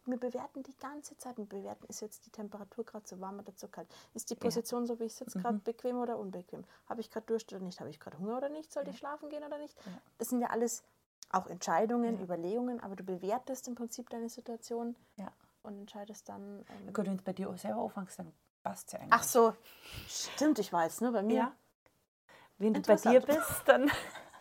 Wir 0.06 0.18
bewerten 0.20 0.62
die 0.62 0.76
ganze 0.78 1.18
Zeit. 1.18 1.38
Wir 1.38 1.46
bewerten, 1.46 1.86
ist 1.88 2.02
jetzt 2.02 2.26
die 2.28 2.30
Temperatur 2.30 2.86
gerade 2.86 3.04
zu 3.04 3.20
warm 3.20 3.40
oder 3.40 3.56
zu 3.56 3.68
kalt? 3.68 3.88
Ist 4.14 4.30
die 4.30 4.36
Position, 4.36 4.86
so 4.86 5.00
wie 5.00 5.06
ich 5.06 5.16
sitze, 5.16 5.40
gerade 5.40 5.56
Mhm. 5.58 5.64
bequem 5.64 5.98
oder 5.98 6.20
unbequem? 6.20 6.64
Habe 6.88 7.02
ich 7.02 7.10
gerade 7.10 7.26
Durst 7.26 7.52
oder 7.52 7.62
nicht? 7.64 7.80
Habe 7.80 7.90
ich 7.90 8.00
gerade 8.00 8.20
Hunger 8.20 8.38
oder 8.38 8.50
nicht? 8.50 8.72
Sollte 8.72 8.90
Ja. 8.90 8.94
ich 8.94 9.00
schlafen 9.00 9.30
gehen 9.30 9.44
oder 9.44 9.58
nicht? 9.58 9.76
Ja. 9.86 9.92
Das 10.20 10.30
sind 10.30 10.40
ja 10.40 10.50
alles 10.52 10.84
auch 11.32 11.48
Entscheidungen, 11.48 12.18
Ja. 12.18 12.24
Überlegungen, 12.24 12.80
aber 12.80 12.96
du 12.96 13.04
bewertest 13.04 13.68
im 13.68 13.74
Prinzip 13.76 14.10
deine 14.12 14.30
Situation 14.30 14.96
Ja. 15.16 15.32
und 15.64 15.80
entscheidest 15.80 16.30
dann. 16.30 16.64
Ähm, 16.70 16.94
Gut, 16.94 17.08
wenn 17.08 17.18
du 17.18 17.24
bei 17.24 17.34
dir 17.34 17.52
selber 17.58 17.82
anfängst, 17.82 18.20
dann 18.20 18.32
passt 18.62 18.88
es 18.88 18.94
ja 18.94 19.00
eigentlich. 19.00 19.14
Ach 19.14 19.24
so, 19.24 19.56
stimmt, 20.08 20.60
ich 20.60 20.72
weiß, 20.72 21.02
ne? 21.02 21.12
Bei 21.12 21.24
mir. 21.24 21.36
Ja. 21.36 21.52
Wenn 22.58 22.74
du 22.74 22.82
bei 22.82 22.96
dir 22.96 23.22
bist, 23.22 23.64
dann. 23.66 23.92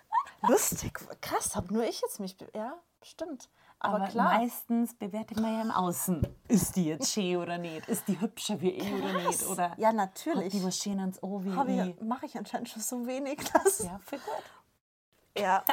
Lustig, 0.49 0.99
krass, 1.21 1.55
hab 1.55 1.71
nur 1.71 1.85
ich 1.85 2.00
jetzt 2.00 2.19
mich. 2.21 2.37
Ja, 2.55 2.75
stimmt. 3.02 3.49
Aber, 3.83 3.97
Aber 3.97 4.09
klar. 4.09 4.38
meistens 4.38 4.95
bewertet 4.95 5.40
man 5.40 5.55
ja 5.55 5.62
im 5.62 5.71
Außen. 5.71 6.26
Ist 6.49 6.76
die 6.76 6.85
jetzt 6.87 7.11
schön 7.12 7.37
oder 7.37 7.57
nicht? 7.57 7.88
Ist 7.88 8.07
die 8.09 8.21
hübscher 8.21 8.61
wie 8.61 8.71
ich 8.73 8.93
oder 8.93 9.12
nicht? 9.14 9.43
Oder 9.47 9.73
ja, 9.79 9.88
hat 9.88 9.95
natürlich. 9.97 10.52
die 10.52 10.62
was 10.62 10.76
schön 10.76 11.00
ans 11.00 11.23
Ohr 11.23 11.43
wie 11.45 11.81
ich? 11.81 11.88
ich, 11.97 12.00
mache 12.02 12.26
ich 12.26 12.37
anscheinend 12.37 12.69
schon 12.69 12.83
so 12.83 13.07
wenig. 13.07 13.38
Dass, 13.52 13.79
Ja, 13.85 13.99
viel 14.05 14.19
gut. 14.19 15.43
ja. 15.43 15.64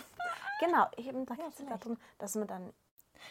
genau, 0.60 0.86
eben 0.96 1.26
da 1.26 1.34
geht 1.34 1.48
es 1.48 1.64
darum, 1.66 1.98
dass 2.18 2.34
man 2.34 2.46
dann. 2.48 2.72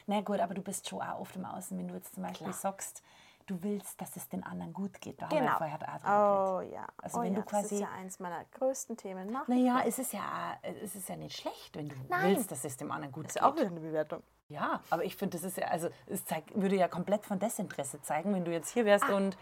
Na 0.06 0.22
gut, 0.22 0.39
aber 0.39 0.54
du 0.54 0.62
bist 0.62 0.88
schon 0.88 1.01
auch 1.01 1.20
oft 1.22 1.36
im 1.36 1.46
Außen, 1.46 1.75
wenn 1.78 1.88
du 1.88 1.96
jetzt 1.96 2.13
zum 2.13 2.22
Beispiel 2.22 2.46
Klar. 2.48 2.54
sagst, 2.60 3.01
du 3.50 3.62
willst, 3.63 4.00
dass 4.01 4.15
es 4.15 4.27
den 4.29 4.44
anderen 4.44 4.74
gut 4.74 5.00
geht. 5.01 5.22
Da 5.22 5.25
haben 5.25 5.32
wir 5.32 5.41
Genau. 5.41 5.58
vorher 5.58 5.79
auch 6.06 6.60
Oh 6.60 6.62
ja. 6.62 6.86
Also 7.01 7.20
oh, 7.20 7.24
wenn 7.24 7.34
ja. 7.34 7.39
du 7.39 7.46
quasi- 7.46 7.63
Das 7.63 7.72
ist 7.72 7.79
ja 7.82 7.89
eins 7.91 8.20
meiner 8.20 8.46
größten 8.46 8.98
Themen. 8.98 9.32
Nach 9.32 9.48
Naja, 9.48 9.82
es 9.86 10.00
ist 10.00 10.13
ja, 10.13 10.58
es 10.62 10.96
ist 10.96 11.10
ja 11.10 11.15
nicht 11.15 11.36
schlecht, 11.38 11.75
wenn 11.75 11.89
du 11.89 11.96
Nein. 12.08 12.36
willst, 12.36 12.51
dass 12.51 12.63
es 12.65 12.77
dem 12.77 12.91
anderen 12.91 13.12
gut 13.12 13.27
ist 13.27 13.34
geht. 13.34 13.41
ja 13.44 13.50
auch 13.50 13.56
wieder 13.56 13.68
eine 13.68 13.79
Bewertung. 13.79 14.22
Ja, 14.50 14.82
aber 14.89 15.03
ich 15.03 15.15
finde, 15.15 15.38
das 15.38 15.46
ist 15.46 15.58
ja, 15.58 15.68
also 15.68 15.89
es 16.08 16.25
zeigt, 16.25 16.60
würde 16.60 16.75
ja 16.75 16.88
komplett 16.88 17.25
von 17.25 17.38
Desinteresse 17.39 18.01
zeigen, 18.01 18.34
wenn 18.34 18.46
du 18.46 18.51
jetzt 18.51 18.70
hier 18.72 18.86
wärst 18.86 19.08
und, 19.10 19.38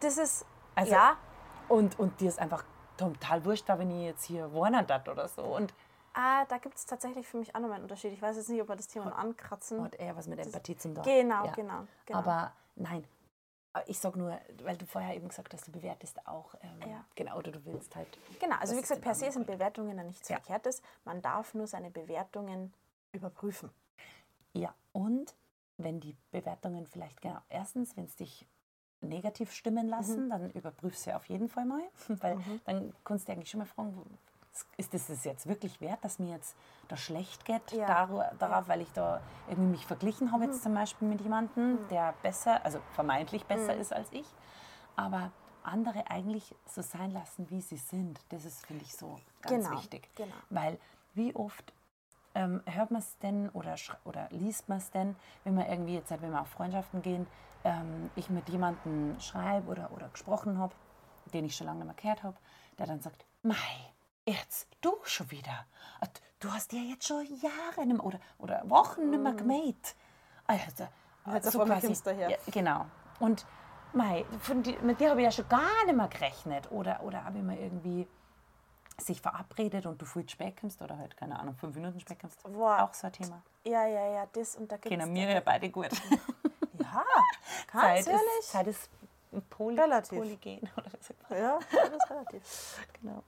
Das 0.00 0.16
ist. 0.18 0.46
Also- 0.74 0.92
ja, 0.92 1.16
und, 1.68 1.98
und 1.98 2.20
dir 2.20 2.28
ist 2.28 2.38
einfach 2.38 2.64
total 2.96 3.44
wurscht 3.44 3.68
war, 3.68 3.78
wenn 3.78 3.90
ich 3.90 4.04
jetzt 4.06 4.24
hier 4.24 4.52
wohnen 4.52 4.86
dat 4.86 5.08
oder 5.08 5.28
so. 5.28 5.42
Und 5.42 5.72
ah, 6.14 6.44
da 6.46 6.58
gibt 6.58 6.76
es 6.76 6.84
tatsächlich 6.86 7.26
für 7.26 7.38
mich 7.38 7.54
auch 7.54 7.60
noch 7.60 7.70
einen 7.70 7.82
Unterschied. 7.82 8.12
Ich 8.12 8.20
weiß 8.22 8.36
jetzt 8.36 8.48
nicht, 8.50 8.60
ob 8.62 8.68
wir 8.68 8.76
das 8.76 8.88
Thema 8.88 9.06
noch 9.06 9.16
ankratzen. 9.18 9.82
hat 9.82 9.94
eher 9.96 10.16
was 10.16 10.26
mit 10.26 10.38
Empathie 10.38 10.76
zum 10.76 10.94
tun. 10.94 11.02
Genau, 11.04 11.44
Ja. 11.46 11.52
genau, 11.52 11.86
genau. 12.06 12.18
Aber 12.18 12.52
nein, 12.76 13.04
ich 13.86 13.98
sag 13.98 14.16
nur, 14.16 14.38
weil 14.62 14.76
du 14.76 14.86
vorher 14.86 15.14
eben 15.16 15.28
gesagt 15.28 15.52
hast, 15.54 15.66
du 15.66 15.72
bewertest 15.72 16.26
auch, 16.26 16.54
ähm, 16.62 16.90
Ja. 16.90 17.04
genau, 17.14 17.38
oder 17.38 17.50
du 17.52 17.64
willst 17.64 17.96
halt. 17.96 18.18
Genau, 18.40 18.56
also 18.56 18.76
wie 18.76 18.80
gesagt, 18.80 19.00
per 19.00 19.14
se 19.14 19.30
sind 19.32 19.46
Bewertungen 19.46 19.96
ja 19.96 20.04
nichts 20.04 20.28
Ja. 20.28 20.36
Verkehrtes. 20.36 20.82
Man 21.04 21.22
darf 21.22 21.54
nur 21.54 21.66
seine 21.66 21.90
Bewertungen 21.90 22.72
überprüfen. 23.12 23.70
Ja, 24.52 24.74
und 24.92 25.34
wenn 25.78 26.00
die 26.00 26.14
Bewertungen 26.30 26.86
vielleicht, 26.86 27.20
genau, 27.22 27.40
erstens, 27.48 27.96
wenn 27.96 28.04
es 28.04 28.16
dich 28.16 28.46
negativ 29.00 29.52
stimmen 29.52 29.88
lassen, 29.88 30.28
dann 30.30 30.50
überprüf 30.50 30.96
sie 30.96 31.12
auf 31.14 31.24
jeden 31.26 31.48
Fall 31.48 31.64
mal, 31.64 31.82
weil 32.20 32.38
dann 32.64 32.94
kannst 33.04 33.26
du 33.28 33.32
eigentlich 33.32 33.50
schon 33.50 33.58
mal 33.60 33.66
fragen, 33.66 33.96
wo- 33.96 34.04
ist 34.76 34.92
das 34.94 35.08
es 35.08 35.24
jetzt 35.24 35.46
wirklich 35.46 35.80
wert, 35.80 36.04
dass 36.04 36.18
mir 36.18 36.30
jetzt 36.32 36.56
da 36.88 36.96
schlecht 36.96 37.44
geht 37.44 37.72
Ja. 37.72 37.86
daru- 37.86 38.34
darauf, 38.38 38.68
weil 38.68 38.80
ich 38.82 38.92
da 38.92 39.20
irgendwie 39.48 39.70
mich 39.70 39.86
verglichen 39.86 40.32
habe 40.32 40.44
jetzt 40.44 40.62
zum 40.62 40.74
Beispiel 40.74 41.08
mit 41.08 41.20
jemandem, 41.20 41.78
der 41.88 42.14
besser, 42.22 42.64
also 42.64 42.80
vermeintlich 42.92 43.44
besser 43.46 43.74
ist 43.76 43.92
als 43.92 44.08
ich, 44.12 44.26
aber 44.96 45.30
andere 45.62 46.10
eigentlich 46.10 46.54
so 46.66 46.82
sein 46.82 47.12
lassen, 47.12 47.48
wie 47.50 47.60
sie 47.60 47.76
sind. 47.76 48.20
Das 48.30 48.44
ist, 48.44 48.66
finde 48.66 48.84
ich, 48.84 48.94
so 48.96 49.18
ganz 49.40 49.64
Genau, 49.66 49.78
wichtig. 49.78 50.08
genau. 50.16 50.34
Weil 50.50 50.78
wie 51.14 51.34
oft 51.36 51.72
ähm, 52.34 52.62
hört 52.66 52.90
man 52.90 53.00
es 53.00 53.16
denn 53.18 53.48
oder, 53.50 53.76
oder 54.04 54.28
liest 54.30 54.68
man 54.68 54.78
es 54.78 54.90
denn, 54.90 55.14
wenn 55.44 55.54
man 55.54 55.66
irgendwie 55.66 55.94
jetzt, 55.94 56.10
wenn 56.10 56.30
wir 56.30 56.40
auf 56.40 56.48
Freundschaften 56.48 57.00
gehen, 57.02 57.26
ähm, 57.64 58.10
ich 58.16 58.28
mit 58.28 58.48
jemandem 58.48 59.18
schreibe 59.20 59.68
oder, 59.70 59.92
oder 59.92 60.08
gesprochen 60.08 60.58
habe, 60.58 60.74
den 61.32 61.44
ich 61.44 61.54
schon 61.56 61.66
lange 61.66 61.78
nicht 61.84 61.86
mehr 61.86 61.94
gehört 61.94 62.22
habe, 62.22 62.36
der 62.78 62.86
dann 62.86 63.00
sagt, 63.00 63.24
Mei, 63.42 63.54
jetzt 64.26 64.68
du 64.80 64.96
schon 65.04 65.30
wieder. 65.30 65.66
Ah, 66.00 66.06
Du 66.42 66.52
hast 66.52 66.72
ja 66.72 66.80
jetzt 66.80 67.06
schon 67.06 67.24
Jahre 67.40 67.86
nicht 67.86 67.96
mehr, 67.96 68.04
oder, 68.04 68.18
oder 68.38 68.68
Wochen 68.68 69.10
nicht 69.10 69.22
mehr 69.22 69.32
gemäht. 69.32 69.94
Also, 70.44 70.88
kommst 71.86 72.04
du 72.04 72.10
daher. 72.10 72.30
ja, 72.30 72.36
genau. 72.50 72.86
Und 73.20 73.46
Mei, 73.92 74.24
die, 74.64 74.76
mit 74.78 74.98
dir 74.98 75.10
habe 75.10 75.20
ich 75.20 75.24
ja 75.26 75.30
schon 75.30 75.48
gar 75.48 75.84
nicht 75.84 75.94
mehr 75.94 76.08
gerechnet. 76.08 76.68
Oder, 76.72 77.00
oder 77.04 77.24
habe 77.24 77.38
ich 77.38 77.44
mal 77.44 77.56
irgendwie 77.56 78.08
sich 78.98 79.20
verabredet 79.20 79.86
und 79.86 80.02
du 80.02 80.04
viel 80.04 80.28
spät 80.28 80.60
kommst 80.60 80.82
oder 80.82 80.98
halt, 80.98 81.16
keine 81.16 81.38
Ahnung, 81.38 81.54
fünf 81.54 81.76
Minuten 81.76 82.00
spät 82.00 82.18
kommst. 82.18 82.42
Boah. 82.42 82.82
Auch 82.82 82.94
so 82.94 83.06
ein 83.06 83.12
Thema. 83.12 83.40
Ja, 83.64 83.86
ja, 83.86 84.06
ja, 84.12 84.26
das 84.32 84.56
und 84.56 84.70
da 84.70 84.76
gibt 84.78 84.88
Kennen 84.88 85.14
wir 85.14 85.30
ja 85.30 85.40
beide 85.40 85.70
gut. 85.70 85.90
Ja, 86.78 87.04
Zeit 87.80 87.94
ganz 87.94 88.06
ehrlich. 88.08 88.22
ist, 88.40 88.50
Zeit 88.50 88.66
ist 88.66 88.90
Poly, 89.48 89.80
Relativ. 89.80 90.18
Polygen. 90.18 90.70
Oder 90.76 90.90
so. 91.00 91.34
Ja, 91.34 91.58
das 91.70 91.88
ist 91.88 92.10
relativ. 92.10 92.86
Genau. 93.00 93.22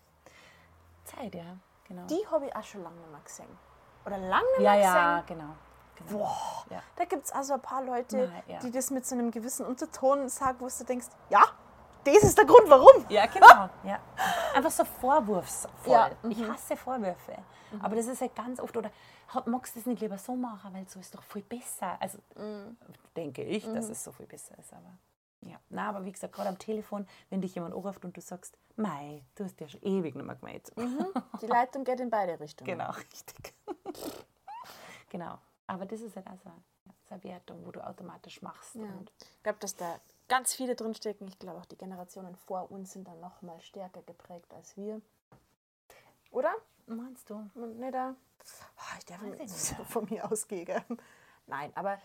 Zeit, 1.16 1.34
ja. 1.34 1.56
Genau. 1.88 2.06
Die 2.06 2.26
habe 2.30 2.46
ich 2.46 2.56
auch 2.56 2.62
schon 2.62 2.82
lange 2.82 2.96
nicht 2.96 3.10
mehr 3.10 3.20
gesehen. 3.20 3.58
Oder 4.06 4.18
lange 4.18 4.44
nicht 4.58 4.60
ja, 4.60 4.72
mehr 4.72 4.80
ja, 4.82 5.20
gesehen. 5.20 5.38
genau. 5.38 5.54
genau. 6.08 6.18
Boah, 6.24 6.64
Ja. 6.70 6.82
da 6.96 7.04
gibt 7.04 7.24
es 7.26 7.32
also 7.32 7.54
ein 7.54 7.60
paar 7.60 7.82
Leute, 7.82 8.30
Na, 8.46 8.52
ja. 8.54 8.58
die 8.60 8.70
das 8.70 8.90
mit 8.90 9.06
so 9.06 9.14
einem 9.14 9.30
gewissen 9.30 9.64
Unterton 9.66 10.28
sagen, 10.28 10.58
wo 10.60 10.66
du 10.68 10.84
denkst, 10.84 11.06
ja, 11.30 11.42
das 12.04 12.22
ist 12.22 12.36
der 12.38 12.44
Grund, 12.44 12.68
warum. 12.68 13.04
Ja, 13.08 13.26
genau. 13.26 13.68
Ja. 13.84 13.98
Einfach 14.54 14.70
so 14.70 14.84
vorwurfsvoll. 14.84 15.92
Ja, 15.92 16.10
Ich 16.28 16.42
hasse 16.46 16.76
Vorwürfe. 16.76 17.36
Aber 17.82 17.96
das 17.96 18.06
ist 18.06 18.20
halt 18.20 18.34
ganz 18.36 18.60
oft, 18.60 18.76
oder 18.76 18.90
"Ha- 19.34 19.42
magst 19.46 19.74
du 19.74 19.80
das 19.80 19.86
nicht 19.86 20.00
lieber 20.00 20.16
so 20.16 20.36
machen, 20.36 20.72
weil 20.74 20.86
so 20.88 21.00
ist 21.00 21.12
doch 21.14 21.22
viel 21.24 21.42
besser. 21.42 21.96
Also 21.98 22.18
denke 23.16 23.42
ich, 23.42 23.64
dass 23.72 23.88
es 23.88 24.04
so 24.04 24.12
viel 24.12 24.26
besser 24.26 24.56
ist. 24.58 24.72
Aber 24.72 24.82
ja, 25.46 25.58
na, 25.68 25.88
aber 25.88 26.04
wie 26.04 26.12
gesagt, 26.12 26.34
gerade 26.34 26.48
am 26.48 26.58
Telefon, 26.58 27.06
wenn 27.30 27.40
dich 27.40 27.54
jemand 27.54 27.74
anruft 27.74 28.04
und 28.04 28.16
du 28.16 28.20
sagst, 28.20 28.56
Mei, 28.76 29.24
du 29.36 29.44
hast 29.44 29.60
ja 29.60 29.68
schon 29.68 29.82
ewig 29.82 30.14
nicht 30.14 30.24
mehr 30.24 30.34
gemeldet. 30.36 30.72
Die 31.40 31.46
Leitung 31.46 31.84
geht 31.84 32.00
in 32.00 32.10
beide 32.10 32.38
Richtungen. 32.40 32.66
Genau, 32.66 32.90
richtig. 32.90 33.54
genau. 35.10 35.38
Aber 35.66 35.86
das 35.86 36.00
ist 36.00 36.16
halt 36.16 36.26
ja, 36.26 36.36
so 37.08 37.14
eine 37.14 37.24
Wertung, 37.24 37.64
wo 37.64 37.70
du 37.70 37.86
automatisch 37.86 38.42
machst. 38.42 38.74
Ja. 38.74 38.82
Und 38.82 39.12
Ich 39.20 39.42
glaube, 39.42 39.58
dass 39.60 39.76
da 39.76 40.00
ganz 40.28 40.54
viele 40.54 40.74
drinstecken. 40.74 41.28
Ich 41.28 41.38
glaube, 41.38 41.60
auch 41.60 41.66
die 41.66 41.78
Generationen 41.78 42.34
vor 42.36 42.70
uns 42.70 42.92
sind 42.92 43.06
dann 43.08 43.20
noch 43.20 43.40
mal 43.42 43.60
stärker 43.60 44.02
geprägt 44.02 44.52
als 44.54 44.76
wir. 44.76 45.00
Oder? 46.30 46.52
meinst 46.86 47.30
du? 47.30 47.48
Nicht 47.54 47.94
da? 47.94 48.14
Ah, 48.76 48.82
Ich 48.98 49.04
darf 49.06 49.22
Weiß 49.22 49.32
ich 49.34 49.38
nicht 49.40 49.78
nicht. 49.78 49.90
von 49.90 50.04
mir 50.10 50.30
ausgehen. 50.30 50.82
Nein, 51.46 51.72
aber 51.74 51.98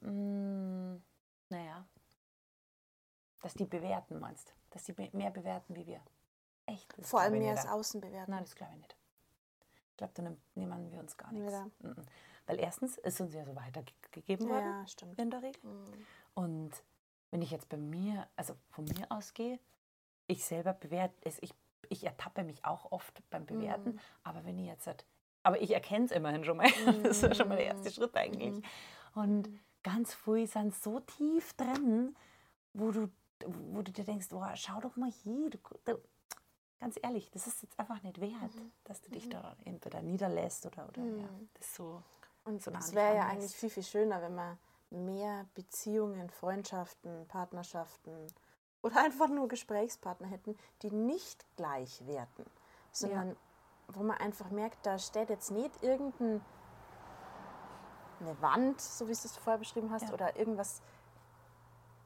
Mm, 0.00 0.96
naja. 1.50 1.84
Dass 3.42 3.54
die 3.54 3.66
bewerten, 3.66 4.18
meinst? 4.18 4.54
Dass 4.70 4.84
die 4.84 4.94
mehr 5.12 5.30
bewerten 5.30 5.74
wie 5.76 5.86
wir. 5.86 6.00
Echt? 6.66 6.92
Vor 7.02 7.20
allem 7.20 7.38
mehr 7.38 7.50
als 7.52 7.66
Außen 7.66 8.00
bewerten. 8.00 8.30
Nein, 8.30 8.44
das 8.44 8.54
glaube 8.54 8.72
ich 8.74 8.78
nicht. 8.80 8.96
Ich 9.90 9.96
glaube, 9.98 10.12
da 10.14 10.22
nehm- 10.22 10.40
nehmen 10.54 10.90
wir 10.90 11.00
uns 11.00 11.16
gar 11.16 11.30
Nicht, 11.32 11.42
nichts. 11.44 11.80
Mhm. 11.80 11.96
Weil 12.46 12.58
erstens 12.60 12.98
ist 12.98 13.20
uns 13.20 13.34
ja 13.34 13.44
so 13.44 13.54
weitergegeben 13.54 14.46
Ja, 14.48 14.54
worden, 14.54 14.66
ja, 14.80 14.86
stimmt. 14.86 15.18
in 15.20 15.30
der 15.30 15.42
Regel. 15.42 15.60
Mhm. 15.62 16.06
Und 16.34 16.70
wenn 17.30 17.42
ich 17.42 17.50
jetzt 17.50 17.68
bei 17.68 17.76
mir, 17.76 18.26
also 18.36 18.54
von 18.70 18.84
mir 18.84 19.06
ausgehe, 19.10 19.58
ich 20.28 20.44
selber 20.44 20.72
bewerte, 20.72 21.14
es, 21.22 21.38
ich, 21.42 21.52
ich 21.88 22.04
ertappe 22.04 22.42
mich 22.44 22.64
auch 22.64 22.90
oft 22.92 23.22
beim 23.30 23.44
Bewerten, 23.44 23.90
Mhm. 23.92 24.00
aber 24.22 24.44
wenn 24.44 24.58
ich 24.58 24.66
jetzt, 24.66 24.86
halt- 24.86 25.04
aber 25.42 25.60
ich 25.60 25.72
erkenne 25.74 26.04
es 26.06 26.12
immerhin 26.12 26.44
schon 26.44 26.56
mal, 26.56 26.66
das 27.04 27.16
ist 27.18 27.22
ja 27.22 27.34
schon 27.34 27.48
mal 27.48 27.56
der 27.56 27.66
erste 27.66 27.90
Schritt 27.90 28.16
eigentlich. 28.16 28.54
Mhm. 28.54 28.62
Und 29.14 29.50
ganz 29.82 30.14
früh 30.14 30.46
sind 30.46 30.74
so 30.74 31.00
tief 31.00 31.52
drin, 31.54 32.16
wo 32.72 32.90
du, 32.92 33.08
wo 33.46 33.82
du 33.82 33.92
dir 33.92 34.04
denkst, 34.04 34.28
oh, 34.32 34.44
schau 34.54 34.80
doch 34.80 34.96
mal 34.96 35.10
hier, 35.10 35.50
du, 35.50 35.58
du, 35.84 35.98
ganz 36.80 36.98
ehrlich, 37.02 37.30
das 37.30 37.46
ist 37.46 37.62
jetzt 37.62 37.78
einfach 37.78 38.02
nicht 38.02 38.20
wert, 38.20 38.52
dass 38.84 39.00
du 39.02 39.10
dich 39.10 39.28
da 39.28 39.56
entweder 39.64 40.02
niederlässt 40.02 40.66
oder, 40.66 40.88
oder 40.88 41.02
ja, 41.02 41.06
Mhm. 41.06 41.48
das 41.54 41.74
so. 41.74 42.02
Und 42.44 42.62
so 42.62 42.70
es 42.72 42.92
wäre 42.92 43.16
ja 43.16 43.26
eigentlich 43.26 43.54
viel, 43.54 43.70
viel 43.70 43.84
schöner, 43.84 44.20
wenn 44.22 44.34
man 44.34 44.58
mehr 44.90 45.46
Beziehungen, 45.54 46.28
Freundschaften, 46.28 47.26
Partnerschaften 47.28 48.26
oder 48.82 48.96
einfach 49.04 49.28
nur 49.28 49.48
Gesprächspartner 49.48 50.26
hätten, 50.26 50.56
die 50.82 50.90
nicht 50.90 51.46
gleich 51.56 52.04
werten, 52.06 52.44
sondern 52.90 53.36
wo 53.88 54.02
man 54.02 54.18
einfach 54.18 54.50
merkt, 54.50 54.84
da 54.84 54.98
steht 54.98 55.30
jetzt 55.30 55.50
nicht 55.50 55.82
irgendein 55.82 56.40
eine 58.20 58.40
Wand, 58.40 58.80
so 58.80 59.06
wie 59.08 59.12
du 59.12 59.18
es 59.18 59.36
vorher 59.36 59.58
beschrieben 59.58 59.90
hast, 59.90 60.08
Ja. 60.08 60.12
oder 60.14 60.36
irgendwas, 60.36 60.80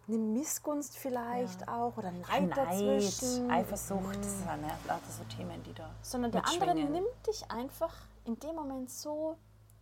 eine 0.09 0.19
Missgunst 0.19 0.97
vielleicht 0.97 1.61
Ja. 1.63 1.81
auch 1.83 1.97
oder 1.97 2.11
Neid, 2.13 2.49
Neid, 2.49 2.57
dazwischen. 2.57 3.51
Eifersucht, 3.51 4.17
das 4.19 4.39
sind 4.39 4.47
ja 4.47 4.79
lauter 4.87 5.11
so 5.11 5.25
Themen, 5.37 5.63
die 5.65 5.73
da. 5.75 5.91
sondern 6.03 6.33
der 6.33 6.47
andere 6.47 6.75
nimmt 6.75 7.27
dich 7.27 7.51
einfach 7.51 7.95
in 8.25 8.39
dem 8.39 8.55
Moment 8.55 8.91
so, 8.91 9.37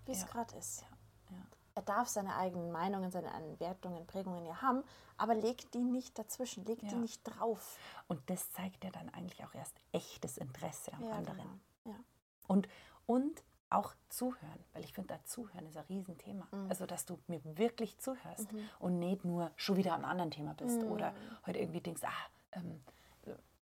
wie 0.06 0.12
es 0.12 0.22
Ja. 0.22 0.26
gerade 0.28 0.56
ist. 0.56 0.82
Ja. 1.30 1.36
Er 1.74 1.82
darf 1.82 2.08
seine 2.08 2.34
eigenen 2.36 2.70
Meinungen, 2.72 3.10
seine 3.10 3.32
eigenen 3.34 3.58
Wertungen, 3.60 4.06
Prägungen 4.06 4.44
ja 4.46 4.62
haben, 4.62 4.82
aber 5.16 5.34
legt 5.34 5.74
die 5.74 5.82
nicht 5.84 6.18
dazwischen, 6.18 6.64
legt 6.64 6.82
die 6.90 6.96
nicht 6.96 7.22
drauf. 7.24 7.76
Und 8.08 8.20
das 8.30 8.50
zeigt 8.52 8.84
ja 8.84 8.90
dann 8.90 9.08
eigentlich 9.10 9.44
auch 9.44 9.54
erst 9.54 9.76
echtes 9.92 10.38
Interesse 10.38 10.92
am 10.94 11.04
anderen. 11.12 11.36
genau. 11.36 11.96
Ja. 11.96 12.04
Und, 12.46 12.68
und 13.06 13.42
auch 13.70 13.94
zuhören, 14.08 14.64
weil 14.72 14.84
ich 14.84 14.92
finde, 14.92 15.14
da 15.14 15.24
zuhören 15.24 15.66
ist 15.66 15.76
ein 15.76 15.84
Riesenthema. 15.88 16.46
Mhm. 16.52 16.68
Also, 16.68 16.86
dass 16.86 17.04
du 17.06 17.18
mir 17.26 17.40
wirklich 17.56 17.98
zuhörst 17.98 18.48
und 18.78 18.98
nicht 18.98 19.24
nur 19.24 19.50
schon 19.56 19.76
wieder 19.76 19.94
einem 19.94 20.04
anderen 20.04 20.30
Thema 20.30 20.54
bist 20.54 20.82
Mhm. 20.82 20.92
oder 20.92 21.12
heute 21.46 21.58
irgendwie 21.58 21.80
denkst, 21.80 22.02
ah, 22.04 22.12
ähm, 22.52 22.80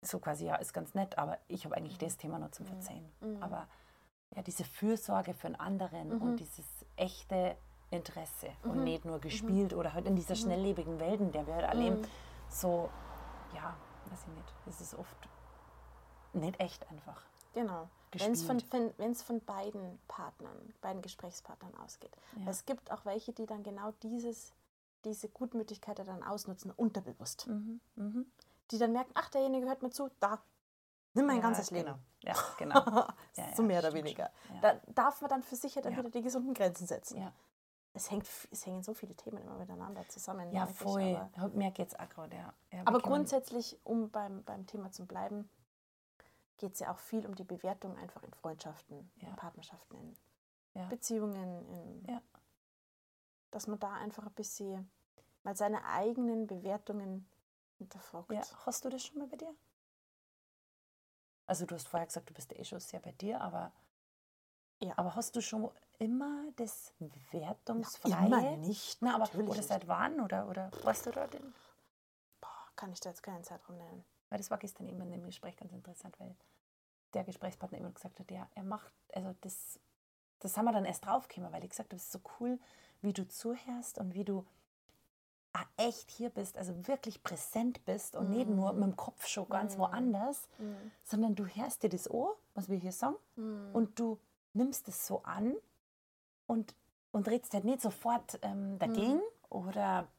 so 0.01 0.19
quasi, 0.19 0.45
ja, 0.45 0.55
ist 0.57 0.73
ganz 0.73 0.93
nett, 0.93 1.17
aber 1.17 1.39
ich 1.47 1.65
habe 1.65 1.75
eigentlich 1.75 1.97
das 1.97 2.17
Thema 2.17 2.37
nur 2.37 2.51
zum 2.51 2.67
Verzeihen. 2.67 3.11
Mhm. 3.21 3.41
Aber 3.41 3.67
ja, 4.35 4.43
diese 4.43 4.63
Fürsorge 4.63 5.33
für 5.33 5.47
einen 5.47 5.55
anderen 5.55 6.09
Mhm. 6.15 6.21
und 6.21 6.35
dieses 6.37 6.65
echte 6.95 7.55
Interesse 7.89 8.49
und 8.63 8.83
nicht 8.83 9.05
nur 9.05 9.19
gespielt 9.19 9.73
oder 9.73 9.93
halt 9.93 10.05
in 10.05 10.15
dieser 10.15 10.35
schnelllebigen 10.35 10.99
Welt, 10.99 11.21
in 11.21 11.31
der 11.31 11.47
wir 11.47 11.55
halt 11.55 11.65
erleben, 11.65 12.01
Mhm. 12.01 12.05
so, 12.49 12.89
ja, 13.55 13.75
weiß 14.11 14.21
ich 14.27 14.33
nicht, 14.35 14.53
es 14.67 14.81
ist 14.81 14.93
oft 14.95 15.29
nicht 16.33 16.59
echt 16.59 16.87
einfach. 16.91 17.21
Genau. 17.53 17.89
Wenn 18.19 18.33
es 18.33 18.43
von, 18.43 18.57
gespielt. 18.57 18.95
von, 18.97 19.15
von 19.15 19.41
beiden 19.41 19.99
Partnern, 20.07 20.73
beiden 20.81 21.01
Gesprächspartnern 21.01 21.75
ausgeht. 21.75 22.15
Ja. 22.37 22.49
Es 22.49 22.65
gibt 22.65 22.91
auch 22.91 23.05
welche, 23.05 23.33
die 23.33 23.45
dann 23.45 23.63
genau 23.63 23.91
dieses, 24.03 24.53
diese 25.03 25.29
Gutmütigkeit 25.29 25.99
dann 25.99 26.23
ausnutzen, 26.23 26.71
unterbewusst. 26.71 27.47
Mhm. 27.47 27.79
Mhm. 27.95 28.25
Die 28.71 28.77
dann 28.77 28.91
merken, 28.91 29.11
ach, 29.13 29.29
derjenige 29.29 29.67
hört 29.67 29.81
mir 29.81 29.91
zu, 29.91 30.09
da, 30.19 30.41
nimm 31.13 31.27
mein 31.27 31.37
Ja, 31.37 31.41
ganzes 31.43 31.69
genau. 31.69 31.91
Leben. 31.91 31.99
Ja, 32.23 32.33
genau. 32.57 32.83
Ja, 33.35 33.55
so 33.55 33.61
ja, 33.61 33.67
mehr 33.67 33.79
oder 33.79 33.93
weniger. 33.93 34.31
Da 34.61 34.79
darf 34.87 35.21
man 35.21 35.29
dann 35.29 35.43
für 35.43 35.55
sich 35.55 35.75
ja 35.75 35.81
dann 35.81 35.95
wieder 35.95 36.09
die 36.09 36.21
gesunden 36.21 36.53
Grenzen 36.53 36.87
setzen. 36.87 37.21
Ja. 37.21 37.31
Es, 37.93 38.11
hängt, 38.11 38.27
es 38.51 38.65
hängen 38.65 38.83
so 38.83 38.93
viele 38.93 39.15
Themen 39.15 39.37
immer 39.37 39.57
miteinander 39.57 40.05
zusammen. 40.09 40.51
Ja, 40.51 40.67
voll. 40.67 41.17
Geht 41.73 41.87
es 41.87 41.95
auch 41.97 42.09
gerade, 42.09 42.35
ja. 42.35 42.53
ja 42.71 42.81
aber 42.83 42.99
grundsätzlich, 42.99 43.79
um 43.85 44.09
beim, 44.09 44.43
beim 44.43 44.67
Thema 44.67 44.91
zu 44.91 45.05
bleiben, 45.05 45.49
geht 46.57 46.73
es 46.73 46.79
ja 46.79 46.91
auch 46.91 46.97
viel 46.99 47.25
um 47.25 47.35
die 47.35 47.43
Bewertung 47.43 47.97
einfach 47.97 48.23
in 48.23 48.33
Freundschaften, 48.33 49.11
Ja. 49.17 49.29
in 49.29 49.35
Partnerschaften, 49.35 49.95
in 49.97 50.17
Ja. 50.73 50.87
Beziehungen, 50.87 51.65
in, 51.69 52.05
Ja. 52.05 52.21
dass 53.51 53.67
man 53.67 53.79
da 53.79 53.93
einfach 53.93 54.25
ein 54.25 54.33
bisschen 54.33 54.91
mal 55.43 55.55
seine 55.55 55.85
eigenen 55.85 56.47
Bewertungen 56.47 57.29
hinterfragt. 57.77 58.31
Ja, 58.31 58.41
hast 58.65 58.83
du 58.85 58.89
das 58.89 59.03
schon 59.03 59.19
mal 59.19 59.27
bei 59.27 59.37
dir? 59.37 59.55
Also 61.47 61.65
du 61.65 61.75
hast 61.75 61.87
vorher 61.87 62.07
gesagt, 62.07 62.29
du 62.29 62.33
bist 62.33 62.51
eh 62.53 62.63
schon 62.63 62.79
sehr 62.79 62.99
bei 62.99 63.11
dir, 63.11 63.39
aber, 63.39 63.71
Ja. 64.79 64.93
aber 64.97 65.15
hast 65.15 65.35
du 65.35 65.41
schon 65.41 65.69
immer 65.99 66.51
das 66.55 66.93
Wertungsfreie? 67.31 68.25
Immer 68.25 68.41
nicht. 68.57 69.01
Na, 69.01 69.15
aber 69.15 69.29
oder 69.35 69.61
seit 69.61 69.87
wann? 69.87 70.19
Oder, 70.19 70.49
oder 70.49 70.71
weißt 70.83 71.05
du 71.05 71.11
da 71.11 71.27
den? 71.27 71.53
Boah, 72.41 72.67
kann 72.75 72.91
ich 72.91 72.99
da 72.99 73.09
jetzt 73.09 73.21
keinen 73.21 73.43
Zeitraum 73.43 73.77
nennen. 73.77 74.03
Weil 74.35 74.39
das 74.39 74.51
war 74.51 74.57
gestern 74.57 74.85
eben 74.89 74.99
in 74.99 75.11
dem 75.11 75.23
Gespräch 75.23 75.55
ganz 75.55 75.71
interessant, 75.71 76.19
weil 76.19 76.35
der 77.13 77.23
Gesprächspartner 77.23 77.77
eben 77.77 77.93
gesagt 77.93 78.19
hat, 78.19 78.29
ja, 78.29 78.45
er 78.53 78.63
macht, 78.63 78.91
also 79.13 79.33
das, 79.39 79.79
das 80.41 80.57
haben 80.57 80.65
wir 80.65 80.73
dann 80.73 80.83
erst 80.83 81.05
draufgekommen, 81.05 81.53
weil 81.53 81.63
ich 81.63 81.69
gesagt 81.69 81.91
habe, 81.91 81.95
es 81.95 82.03
ist 82.03 82.11
so 82.11 82.19
cool, 82.41 82.59
wie 83.01 83.13
du 83.13 83.25
zuhörst 83.25 83.97
und 83.97 84.13
wie 84.13 84.25
du 84.25 84.45
auch 85.53 85.65
echt 85.77 86.11
hier 86.11 86.29
bist, 86.31 86.57
also 86.57 86.85
wirklich 86.85 87.23
präsent 87.23 87.85
bist 87.85 88.17
und 88.17 88.29
nicht 88.29 88.49
nur 88.49 88.73
mit 88.73 88.83
dem 88.83 88.97
Kopf 88.97 89.25
schon 89.25 89.47
ganz 89.47 89.77
Mm. 89.77 89.79
woanders, 89.79 90.49
sondern 91.05 91.35
du 91.35 91.45
hörst 91.45 91.83
dir 91.83 91.89
das 91.89 92.09
an, 92.09 92.27
was 92.55 92.67
wir 92.67 92.75
hier 92.77 92.91
sagen, 92.91 93.15
Mhm. 93.37 93.69
und 93.73 93.97
du 93.97 94.19
nimmst 94.51 94.89
es 94.89 95.07
so 95.07 95.23
an 95.23 95.55
und, 96.45 96.75
und 97.13 97.29
redest 97.29 97.53
halt 97.53 97.63
nicht 97.63 97.79
sofort 97.79 98.37
ähm, 98.41 98.79
dagegen 98.79 99.21
oder, 99.49 100.09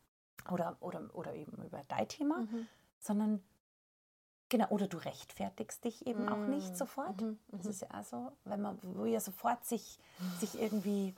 oder, 0.50 0.78
oder, 0.80 1.14
oder 1.14 1.34
eben 1.34 1.62
über 1.62 1.82
dein 1.88 2.08
Thema, 2.08 2.38
Mhm. 2.38 2.66
sondern 2.98 3.42
genau, 4.48 4.68
oder 4.68 4.86
du 4.88 4.96
rechtfertigst 4.98 5.84
dich 5.84 6.06
eben 6.06 6.28
auch 6.28 6.46
nicht 6.46 6.72
Mhm. 6.72 6.76
sofort. 6.76 7.20
Mhm. 7.20 7.38
Das 7.52 7.64
Mhm. 7.64 7.70
ist 7.70 7.80
ja 7.82 7.88
auch 8.00 8.04
so, 8.04 8.32
wenn 8.44 8.60
man 8.62 8.78
will 8.82 9.12
ja 9.12 9.20
sofort 9.20 9.64
sich, 9.64 9.98
sich 10.38 10.58
irgendwie 10.58 11.14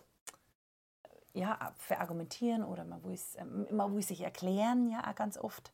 ja, 1.35 1.73
verargumentieren 1.77 2.65
oder 2.65 2.85
man 2.85 3.03
will, 3.05 3.15
es, 3.15 3.37
ähm, 3.37 3.67
man 3.71 3.95
will 3.95 4.03
sich 4.03 4.23
erklären, 4.23 4.91
ja 4.91 5.09
auch 5.09 5.15
ganz 5.15 5.39
oft. 5.39 5.73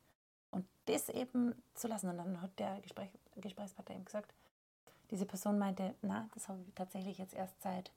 Und 0.51 0.67
das 0.87 1.09
eben 1.09 1.55
zu 1.75 1.89
lassen. 1.89 2.09
Und 2.11 2.19
dann 2.19 2.41
hat 2.43 2.59
der 2.59 2.81
Gespräch, 2.81 3.11
Gesprächspartner 3.37 3.95
eben 3.95 4.05
gesagt, 4.05 4.35
diese 5.11 5.27
Person 5.27 5.59
meinte, 5.59 5.95
na, 6.03 6.29
das 6.35 6.49
habe 6.49 6.61
ich 6.61 6.75
tatsächlich 6.75 7.19
jetzt 7.19 7.35
erst 7.35 7.61
seit 7.63 7.93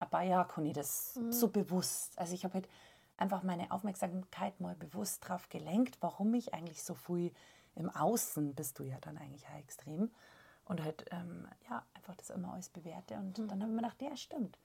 ein 0.00 0.10
paar 0.10 0.22
Jahren 0.22 0.48
kann 0.48 0.66
ich 0.66 0.72
das 0.74 1.16
Mhm. 1.16 1.32
so 1.32 1.48
bewusst. 1.48 2.18
Also 2.18 2.34
ich 2.34 2.44
habe 2.44 2.54
halt 2.54 2.68
einfach 3.16 3.42
meine 3.42 3.70
Aufmerksamkeit 3.70 4.60
mal 4.60 4.74
bewusst 4.74 5.24
darauf 5.24 5.48
gelenkt, 5.48 5.98
warum 6.00 6.34
ich 6.34 6.52
eigentlich 6.52 6.82
so 6.82 6.94
viel 6.94 7.32
im 7.76 7.90
Außen 7.90 8.54
bist 8.54 8.78
du 8.78 8.84
ja 8.84 8.98
dann 9.00 9.18
eigentlich 9.18 9.46
auch 9.48 9.58
extrem 9.58 10.10
und 10.64 10.82
halt 10.82 11.04
ähm, 11.10 11.46
ja 11.68 11.84
einfach 11.94 12.14
das 12.16 12.30
immer 12.30 12.52
alles 12.52 12.68
bewerte 12.68 13.14
und 13.16 13.38
Mhm. 13.38 13.48
dann 13.48 13.60
habe 13.62 13.70
ich 13.72 13.76
mir 13.76 13.82
gedacht, 13.82 14.02
ja 14.02 14.16
stimmt, 14.16 14.58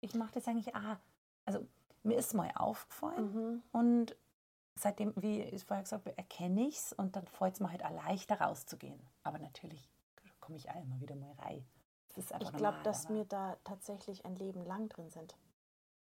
ich 0.00 0.14
mache 0.14 0.32
das 0.34 0.46
eigentlich 0.48 0.74
auch. 0.74 0.96
Also 1.44 1.66
mir 2.02 2.16
ist 2.16 2.34
mal 2.34 2.50
aufgefallen 2.54 3.32
Mhm. 3.32 3.62
und 3.72 4.16
seitdem, 4.74 5.12
wie 5.16 5.42
ich 5.42 5.64
vorher 5.64 5.82
gesagt 5.82 6.06
habe, 6.06 6.16
erkenne 6.16 6.66
ich 6.66 6.76
es 6.78 6.92
und 6.92 7.14
dann 7.16 7.26
fällt 7.26 7.54
es 7.54 7.60
mir 7.60 7.70
halt 7.70 7.84
auch 7.84 7.90
leichter 7.90 8.40
rauszugehen. 8.40 9.00
Aber 9.22 9.38
natürlich 9.38 9.88
komme 10.40 10.56
ich 10.56 10.68
auch 10.70 10.82
immer 10.82 11.00
wieder 11.00 11.14
mal 11.14 11.32
rein. 11.38 11.64
Das 12.08 12.18
ist 12.18 12.32
einfach 12.32 12.50
Ich 12.50 12.56
glaube, 12.56 12.78
dass 12.82 13.06
aber 13.06 13.14
wir 13.16 13.24
da 13.24 13.56
tatsächlich 13.64 14.24
ein 14.24 14.34
Leben 14.36 14.64
lang 14.64 14.88
drin 14.88 15.08
sind. 15.10 15.34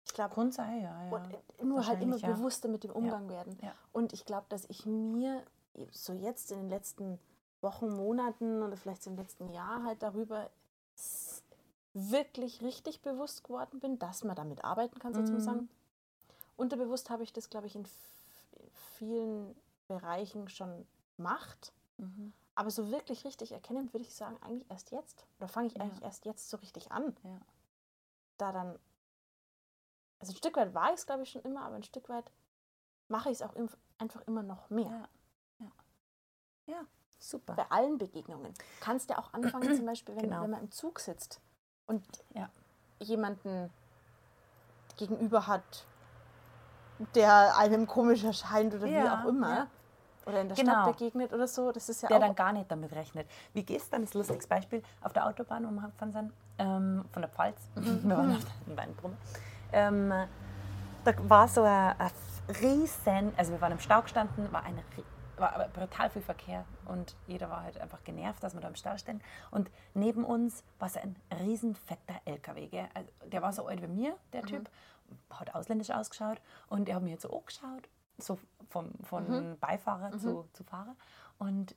Ich 0.05 0.13
glaube, 0.15 0.35
Grund 0.35 0.55
sei, 0.55 0.79
ja, 0.81 1.05
ja. 1.05 1.11
und 1.11 1.33
äh, 1.33 1.65
nur 1.65 1.87
halt 1.87 2.01
immer 2.03 2.17
ja. 2.17 2.29
bewusster 2.33 2.69
mit 2.69 2.85
dem 2.85 2.93
Umgang 2.93 3.29
werden. 3.29 3.59
Ja. 3.63 3.73
Und 3.93 4.13
ich 4.13 4.25
glaube, 4.25 4.47
dass 4.49 4.65
ich 4.69 4.87
mir 4.87 5.43
so 5.91 6.13
jetzt 6.13 6.51
in 6.53 6.59
den 6.59 6.69
letzten 6.69 7.19
Wochen, 7.61 7.89
Monaten 7.89 8.63
oder 8.63 8.77
vielleicht 8.77 9.07
im 9.07 9.17
letzten 9.17 9.51
Jahr 9.51 9.83
halt 9.85 10.03
darüber 10.03 10.51
wirklich 11.93 12.63
richtig 12.63 13.01
bewusst 13.03 13.45
geworden 13.45 13.81
bin, 13.81 13.99
dass 13.99 14.25
man 14.25 14.37
damit 14.37 14.65
arbeiten 14.65 14.99
kann, 14.99 15.13
Mhm. 15.13 15.27
sozusagen. 15.27 15.69
Unterbewusst 16.57 17.11
habe 17.11 17.23
ich 17.23 17.33
das, 17.33 17.51
glaube 17.51 17.67
ich, 17.67 17.75
in 17.77 17.87
vielen 18.97 19.55
Bereichen 19.89 20.49
schon 20.49 20.87
gemacht. 21.17 21.73
Mhm. 21.99 22.33
Aber 22.55 22.71
so 22.71 22.91
wirklich 22.91 23.25
richtig 23.25 23.53
erkennen 23.53 23.93
würde 23.93 24.05
ich 24.05 24.15
sagen, 24.15 24.39
eigentlich 24.43 24.71
erst 24.71 24.91
jetzt. 24.91 25.27
Oder 25.39 25.49
fange 25.49 25.69
ich 25.69 25.75
Ja. 25.75 25.83
eigentlich 25.83 26.03
erst 26.03 26.25
jetzt 26.25 26.49
so 26.49 26.57
richtig 26.59 26.91
an. 26.93 27.15
Ja. 27.23 27.41
Da 28.39 28.53
dann. 28.53 28.79
Also 30.19 30.33
ein 30.33 30.37
Stück 30.37 30.57
weit 30.57 30.73
war 30.75 30.89
ich 30.91 30.97
es, 31.01 31.07
glaube 31.07 31.23
ich, 31.23 31.31
schon 31.31 31.43
immer, 31.43 31.63
aber 31.63 31.77
ein 31.77 31.83
Stück 31.83 32.09
weit 32.09 32.31
mache 33.09 33.31
ich 33.31 33.41
es 33.41 33.43
auch 33.43 33.55
einfach 33.99 34.23
immer 34.27 34.43
noch 34.43 34.71
mehr. 34.71 34.91
Ja. 34.91 35.09
Ja, 36.67 36.81
super. 37.19 37.55
Bei 37.55 37.67
allen 37.71 37.99
Begegnungen. 37.99 38.53
Kannst 38.81 39.11
ja 39.11 39.19
auch 39.19 39.33
anfangen, 39.33 39.75
zum 39.75 39.87
Beispiel, 39.87 40.17
wenn, 40.17 40.25
Genau. 40.31 40.43
wenn 40.43 40.51
man 40.51 40.61
im 40.61 40.71
Zug 40.71 41.01
sitzt 41.01 41.41
und 41.87 42.05
Ja. 42.35 42.49
jemanden 43.01 43.71
gegenüber 44.97 45.47
hat, 45.47 45.87
der 47.15 47.57
einem 47.57 47.87
komisch 47.87 48.25
erscheint 48.25 48.75
oder 48.75 48.85
wie 48.87 48.91
Ja, 48.91 49.23
auch 49.23 49.29
immer. 49.29 49.49
ja. 49.55 49.67
Oder 50.27 50.41
in 50.41 50.49
der 50.49 50.57
Genau. 50.57 50.73
Stadt 50.83 50.97
begegnet 50.97 51.33
oder 51.33 51.47
so. 51.47 51.71
Das 51.71 51.89
ist 51.89 52.03
ja 52.03 52.09
der 52.09 52.19
dann 52.19 52.35
gar 52.35 52.53
nicht 52.53 52.69
damit 52.71 52.93
rechnet. 52.93 53.29
Wie 53.53 53.63
gestern 53.63 54.03
ist 54.03 54.15
ein 54.15 54.19
lustiges 54.19 54.47
Beispiel 54.49 54.83
auf 55.01 55.13
der 55.13 55.25
Autobahn, 55.27 55.63
gefahren 55.63 56.13
sind, 56.13 56.33
ähm, 56.59 57.05
von 57.13 57.23
der 57.23 57.29
Pfalz. 57.31 57.61
wir 57.77 58.17
waren 58.17 58.35
auf 58.35 58.45
der 58.67 58.77
Weinbrumme. 58.77 59.17
Ähm, 59.73 60.13
da 61.05 61.13
war 61.29 61.47
so 61.47 61.63
ein, 61.63 61.95
ein 61.99 62.11
riesen, 62.61 63.33
also 63.37 63.53
wir 63.53 63.61
waren 63.61 63.73
im 63.73 63.79
Stau 63.79 64.03
gestanden, 64.03 64.51
war 64.51 64.65
ein 64.65 64.77
war 65.37 65.55
aber 65.55 65.69
brutal 65.69 66.11
viel 66.11 66.23
Verkehr 66.23 66.65
und 66.87 67.17
jeder 67.27 67.51
war 67.51 67.63
halt 67.63 67.81
einfach 67.81 68.03
genervt, 68.05 68.43
dass 68.43 68.55
wir 68.55 68.61
da 68.61 68.69
im 68.69 68.75
Stau 68.75 68.97
stehen. 68.97 69.23
Und 69.51 69.71
neben 69.95 70.25
uns 70.25 70.65
war 70.79 70.89
so 70.89 71.01
ein 71.01 71.17
riesen 71.41 71.75
fetter 71.75 72.21
LKW. 72.25 72.69
Gell? 72.69 72.89
Also 72.95 73.11
der 73.27 73.43
war 73.43 73.53
so 73.53 73.67
alt 73.67 73.83
wie 73.83 73.89
mir, 73.89 74.17
der 74.33 74.43
Typ, 74.43 74.71
hat 75.31 75.55
ausländisch 75.55 75.91
ausgeschaut 75.91 76.41
und 76.69 76.89
er 76.89 76.97
hat 76.97 77.03
mich 77.03 77.13
jetzt 77.13 77.23
so 77.23 77.37
angeschaut, 77.37 77.89
so 78.19 78.39
vom, 78.69 78.93
von 79.03 79.57
Beifahrer 79.61 80.17
zu, 80.19 80.49
zu 80.53 80.65
Fahrer. 80.65 80.97
Und 81.39 81.77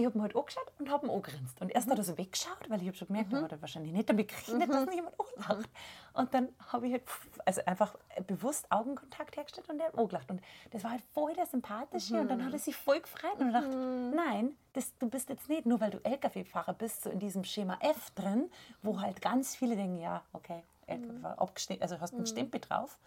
ich 0.00 0.06
habe 0.06 0.18
ihn 0.18 0.22
halt 0.22 0.34
angeschaut 0.36 0.72
und 0.78 0.90
habe 0.90 1.06
ihn 1.06 1.10
angegrinst. 1.12 1.60
Und 1.60 1.70
erst 1.70 1.88
hat 1.90 1.98
er 1.98 2.04
so 2.04 2.18
weggeschaut, 2.18 2.68
weil 2.68 2.80
ich 2.82 2.88
habe 2.88 2.96
schon 2.96 3.06
gemerkt, 3.08 3.32
er 3.32 3.42
hat 3.42 3.52
halt 3.52 3.60
wahrscheinlich 3.62 3.92
nicht 3.92 4.08
damit 4.08 4.28
gerechnet, 4.28 4.68
dass 4.68 4.86
mich 4.86 4.94
jemand 4.96 5.14
anlacht. 5.48 5.70
Und 6.14 6.34
dann 6.34 6.48
habe 6.72 6.86
ich 6.86 6.92
halt 6.92 7.02
also 7.44 7.60
einfach 7.66 7.94
bewusst 8.26 8.66
Augenkontakt 8.70 9.36
hergestellt 9.36 9.68
und 9.68 9.78
er 9.80 9.86
hat 9.86 9.98
angelacht. 9.98 10.30
Und 10.30 10.40
das 10.72 10.82
war 10.84 10.90
halt 10.90 11.02
voll 11.12 11.32
der 11.34 11.46
Sympathische. 11.46 12.20
Und 12.20 12.28
dann 12.28 12.44
hat 12.44 12.52
er 12.52 12.58
sich 12.58 12.74
voll 12.76 13.00
gefreut 13.00 13.38
und 13.38 13.46
gedacht, 13.46 13.68
nein, 14.14 14.56
das, 14.72 14.96
du 14.98 15.08
bist 15.08 15.28
jetzt 15.28 15.48
nicht, 15.48 15.66
nur 15.66 15.80
weil 15.80 15.90
du 15.90 15.98
LKW-Fahrer 16.02 16.74
bist, 16.74 17.02
so 17.02 17.10
in 17.10 17.18
diesem 17.18 17.44
Schema 17.44 17.78
F 17.80 18.10
drin, 18.12 18.50
wo 18.82 19.00
halt 19.00 19.20
ganz 19.22 19.54
viele 19.56 19.76
denken, 19.76 19.98
ja, 19.98 20.22
okay, 20.32 20.62
LKW-Fahrer, 20.86 21.40
abgeste- 21.40 21.80
also 21.80 22.00
hast 22.00 22.14
einen 22.14 22.26
Stempel 22.26 22.60
drauf. 22.60 22.98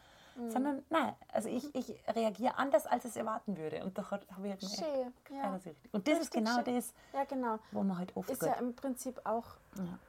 Sondern 0.50 0.84
nein, 0.89 1.15
also 1.32 1.48
ich, 1.50 1.74
ich 1.76 1.96
reagiere 2.08 2.58
anders, 2.58 2.88
als 2.88 3.06
es 3.06 3.15
erwarten 3.15 3.56
würde. 3.58 3.84
Und 3.84 3.98
da 3.98 4.10
habe 4.10 4.24
ich 4.48 4.60
schön. 4.76 5.13
ja, 5.30 5.56
ist 5.56 5.65
richtig. 5.67 5.93
Und 5.93 6.08
das 6.08 6.13
ist 6.15 6.22
Richtig 6.34 6.43
genau 6.46 6.63
schön. 6.63 6.76
das, 6.76 6.93
ja, 7.13 7.24
genau. 7.26 7.60
wo 7.72 7.84
man 7.84 7.98
halt 8.00 8.15
oft 8.17 8.30
Ist 8.32 8.39
gut- 8.39 8.50
ja 8.50 8.56
im 8.56 8.76
Prinzip 8.76 9.22
auch, 9.26 9.46
Ja. 9.78 10.00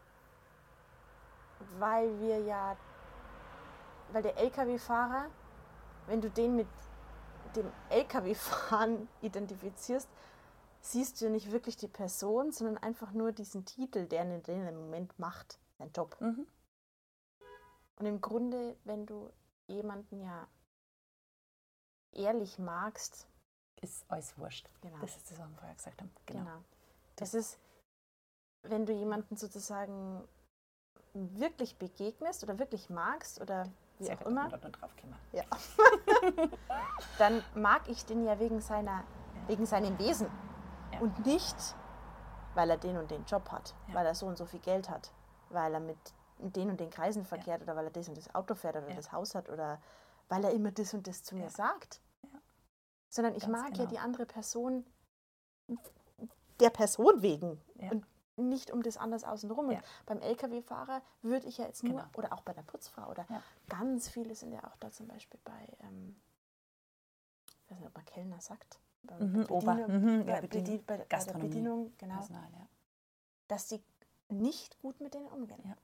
weil 1.79 2.19
wir 2.21 2.39
ja, 2.41 2.77
weil 4.13 4.23
der 4.23 4.37
LKW-Fahrer, 4.39 5.27
wenn 6.07 6.21
du 6.21 6.31
den 6.31 6.57
mit 6.57 6.69
dem 7.57 7.71
LKW-Fahren 7.91 9.09
identifizierst, 9.23 10.09
siehst 10.81 11.21
du 11.21 11.27
ja 11.27 11.31
nicht 11.31 11.51
wirklich 11.53 11.77
die 11.77 11.89
Person, 11.89 12.51
sondern 12.53 12.79
einfach 12.79 13.13
nur 13.13 13.33
diesen 13.33 13.65
Titel, 13.65 14.07
der 14.07 14.23
in 14.23 14.43
dem 14.43 14.77
Moment 14.77 15.19
macht, 15.19 15.59
sein 15.79 15.91
Job. 15.95 16.17
Mhm. 16.21 16.47
Und 17.97 18.07
im 18.07 18.21
Grunde, 18.21 18.77
wenn 18.85 19.07
du 19.07 19.31
jemanden 19.67 20.21
ja 20.21 20.47
ehrlich 22.13 22.59
magst, 22.59 23.27
ist 23.81 24.05
alles 24.09 24.37
wurscht. 24.39 24.69
genau, 24.81 24.99
Das 25.01 25.17
ist 25.17 25.31
das, 25.31 25.39
was 25.39 25.49
wir 25.49 25.57
vorher 25.57 25.75
gesagt 25.75 26.01
haben. 26.01 26.11
Genau. 26.27 26.41
Genau. 26.45 26.65
Das 27.17 27.35
ist, 27.35 27.59
wenn 28.63 28.87
du 28.87 28.93
jemanden 28.93 29.37
sozusagen 29.37 30.27
wirklich 31.13 31.77
begegnest 31.79 32.43
oder 32.45 32.59
wirklich 32.59 32.91
magst 32.91 33.41
oder 33.41 33.65
wie 33.99 34.05
Sehr 34.07 34.17
auch 34.19 34.23
immer, 34.27 34.51
ja. 35.33 35.45
dann 37.19 37.45
mag 37.55 37.89
ich 37.89 38.05
den 38.05 38.25
ja 38.25 38.39
wegen 38.41 38.61
seiner, 38.61 39.05
wegen 39.47 39.67
seinem 39.67 39.99
Wesen 39.99 40.29
Ja. 40.93 41.01
und 41.01 41.25
nicht 41.27 41.57
weil 42.55 42.71
er 42.71 42.79
den 42.79 42.97
und 42.97 43.11
den 43.11 43.25
Job 43.25 43.51
hat, 43.51 43.75
Ja. 43.89 43.95
weil 43.95 44.07
er 44.07 44.15
so 44.15 44.27
und 44.27 44.39
so 44.39 44.47
viel 44.47 44.61
Geld 44.61 44.89
hat, 44.89 45.13
weil 45.51 45.75
er 45.75 45.81
mit 45.81 45.99
den 46.53 46.71
und 46.71 46.81
den 46.81 46.91
Kreisen 46.91 47.25
verkehrt 47.25 47.63
oder 47.63 47.77
weil 47.77 47.85
er 47.87 47.91
das 47.91 48.09
und 48.09 48.17
das 48.17 48.35
Auto 48.35 48.55
fährt 48.55 48.77
oder 48.77 48.89
Ja. 48.89 48.95
das 48.97 49.13
Haus 49.13 49.35
hat 49.35 49.49
oder 49.49 49.81
weil 50.29 50.45
er 50.45 50.51
immer 50.53 50.71
das 50.73 50.95
und 50.95 51.07
das 51.07 51.23
zu 51.23 51.35
mir 51.37 51.45
Ja. 51.45 51.51
sagt. 51.51 52.01
Ja. 52.23 52.41
Sondern 53.09 53.35
ich 53.35 53.43
Ganz 53.43 53.53
mag 53.53 53.71
ja 53.71 53.77
genau. 53.85 53.91
die 53.91 53.99
andere 53.99 54.27
Person 54.27 54.85
der 56.61 56.71
Person 56.71 57.23
wegen 57.23 57.61
Ja. 57.77 57.91
und 57.91 58.07
nicht 58.37 58.71
um 58.71 58.83
das 58.83 58.97
anders 58.97 59.25
außenrum. 59.25 59.67
Und 59.69 59.75
Ja. 59.75 59.83
beim 60.07 60.21
Lkw-Fahrer 60.21 61.03
würde 61.23 61.47
ich 61.47 61.59
ja 61.59 61.67
jetzt 61.67 61.83
nur, 61.85 62.01
Genau. 62.01 62.09
oder 62.17 62.33
auch 62.33 62.43
bei 62.43 62.53
der 62.53 62.63
Putzfrau 62.63 63.11
oder 63.11 63.27
Ja. 63.29 63.43
ganz 63.69 64.09
viele 64.09 64.35
sind 64.35 64.53
ja 64.53 64.65
auch 64.65 64.77
da 64.77 64.91
zum 64.91 65.07
Beispiel 65.09 65.39
bei, 65.45 65.77
ähm, 65.81 66.21
ich 67.65 67.71
weiß 67.71 67.79
nicht, 67.79 67.89
ob 67.89 67.95
man 67.95 68.05
Kellner 68.05 68.41
sagt. 68.41 68.81
Bei 69.03 69.17
Mhm. 69.19 69.45
Bedienung- 69.45 69.61
Mhm, 69.89 70.25
bei, 70.27 70.33
ja, 70.33 70.41
bei, 70.41 70.79
bei 70.87 70.97
der 70.97 71.07
Gastronomie. 71.07 71.49
Bedienung, 71.49 71.93
genau, 71.99 72.15
Personal, 72.17 72.49
ja. 72.55 72.67
dass 73.49 73.67
die 73.69 73.83
nicht 74.31 74.79
gut 74.81 75.01
mit 75.01 75.13
denen 75.15 75.27
umgehen. 75.29 75.61
Ja. 75.65 75.77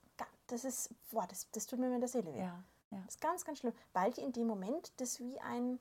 Das 0.50 0.64
ist, 0.64 0.90
boah, 1.10 1.26
das, 1.26 1.50
das 1.52 1.66
tut 1.66 1.78
mir 1.78 1.92
in 1.94 2.00
der 2.00 2.08
Seele 2.08 2.32
weh. 2.34 2.38
Ja, 2.40 2.62
ja. 2.90 3.02
Das 3.06 3.14
ist 3.14 3.20
ganz, 3.20 3.44
ganz 3.44 3.58
schlimm, 3.60 3.72
weil 3.92 4.12
die 4.12 4.20
in 4.22 4.32
dem 4.32 4.46
Moment 4.46 4.92
das 5.00 5.20
wie 5.20 5.38
ein, 5.40 5.78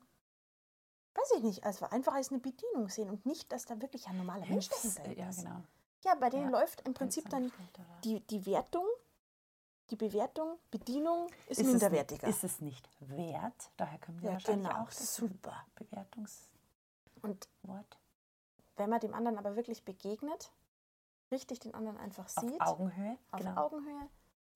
weiß 1.15 1.31
ich 1.37 1.43
nicht, 1.43 1.63
also 1.65 1.85
einfach 1.85 2.13
als 2.13 2.29
eine 2.29 2.39
Bedienung 2.39 2.87
sehen 2.89 3.09
und 3.09 3.25
nicht, 3.25 3.51
dass 3.51 3.65
da 3.65 3.81
wirklich 3.81 4.07
ein 4.07 4.17
normaler 4.17 4.45
Mensch 4.45 4.69
dahinter 4.69 5.11
ja, 5.17 5.29
ist. 5.29 5.39
genau. 5.43 5.61
Ja, 6.03 6.15
bei 6.15 6.29
denen 6.29 6.51
Ja. 6.51 6.59
läuft 6.59 6.81
im 6.87 6.93
Prinzip 6.93 7.27
dann 7.29 7.51
die, 8.03 8.21
die 8.27 8.45
Wertung, 8.45 8.85
die 9.89 9.95
Bewertung, 9.95 10.59
Bedienung 10.71 11.27
ist, 11.47 11.59
ist 11.59 11.67
minderwertiger. 11.67 12.27
Es, 12.27 12.37
ist 12.37 12.43
es 12.55 12.61
nicht 12.61 12.87
wert? 12.99 13.71
Daher 13.77 13.99
kommen 13.99 14.21
wir 14.21 14.27
Ja, 14.29 14.33
wahrscheinlich 14.33 14.67
genau. 14.69 14.83
auch 14.83 14.89
das 14.89 15.15
Super. 15.15 15.65
Bewertungswort. 15.75 16.49
und 17.23 17.47
wenn 18.77 18.89
man 18.89 18.99
dem 19.01 19.13
anderen 19.13 19.37
aber 19.37 19.55
wirklich 19.57 19.83
begegnet, 19.83 20.51
richtig 21.31 21.59
den 21.59 21.73
anderen 21.73 21.97
einfach 21.97 22.25
Auf 22.25 22.43
sieht, 22.43 22.61
Augenhöhe. 22.61 23.17
auf 23.31 23.39
genau. 23.41 23.65
Augenhöhe, 23.65 24.09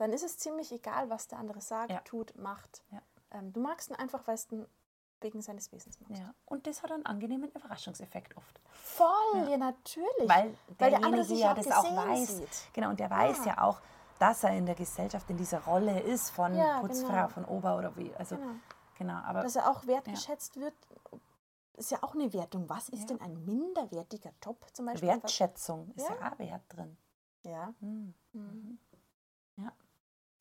dann 0.03 0.11
ist 0.13 0.23
es 0.23 0.37
ziemlich 0.37 0.71
egal, 0.73 1.09
was 1.09 1.27
der 1.29 1.39
andere 1.39 1.61
sagt, 1.61 1.89
Ja. 1.91 1.99
tut, 2.01 2.35
macht. 2.37 2.83
Ja. 2.91 3.01
Ähm, 3.31 3.53
du 3.53 3.61
magst 3.61 3.89
ihn 3.89 3.95
einfach, 3.95 4.27
weil 4.27 4.37
ihn 4.51 4.67
wegen 5.21 5.41
seines 5.41 5.71
Wesens 5.71 5.99
magst. 6.01 6.21
Ja. 6.21 6.33
Und 6.45 6.67
das 6.67 6.83
hat 6.83 6.91
einen 6.91 7.05
angenehmen 7.05 7.49
Überraschungseffekt 7.51 8.35
oft. 8.35 8.59
Voll, 8.73 9.07
Ja. 9.35 9.47
ja, 9.51 9.57
natürlich. 9.57 10.27
Weil 10.27 10.53
Weil 10.77 10.89
der 10.89 11.03
andere 11.05 11.23
sich 11.23 11.39
ja 11.39 11.51
auch 11.53 11.55
das 11.55 11.71
auch 11.71 11.95
weiß. 11.95 12.37
sieht. 12.37 12.73
Genau, 12.73 12.89
und 12.89 12.99
der 12.99 13.09
weiß 13.09 13.45
Ja. 13.45 13.61
auch, 13.63 13.79
dass 14.19 14.43
er 14.43 14.51
in 14.57 14.65
der 14.65 14.75
Gesellschaft 14.75 15.29
in 15.29 15.37
dieser 15.37 15.59
Rolle 15.63 16.01
ist 16.01 16.29
von 16.31 16.51
Putzfrau, 16.81 17.07
genau. 17.13 17.27
von 17.29 17.45
Ober 17.45 17.77
oder 17.77 17.95
wie. 17.95 18.13
Also 18.15 18.35
Genau. 18.35 18.51
genau, 18.97 19.13
aber 19.23 19.41
Dass 19.43 19.55
er 19.55 19.69
auch 19.69 19.85
wertgeschätzt 19.87 20.57
wird, 20.57 20.73
ist 21.75 21.91
ja 21.91 22.03
auch 22.03 22.13
eine 22.13 22.31
Wertung. 22.33 22.67
Was 22.69 22.89
ist 22.89 23.09
denn 23.09 23.21
ein 23.21 23.45
minderwertiger 23.45 24.31
Job 24.43 24.65
zum 24.73 24.85
Beispiel? 24.87 25.07
Wertschätzung 25.07 25.91
ist 25.95 26.07
ja. 26.09 26.31
Auch 26.33 26.37
Wert 26.39 26.61
drin. 26.67 26.97
Ja. 27.43 27.73
Hm. 27.79 28.13
Mhm. 28.33 28.77
Ja, 29.57 29.71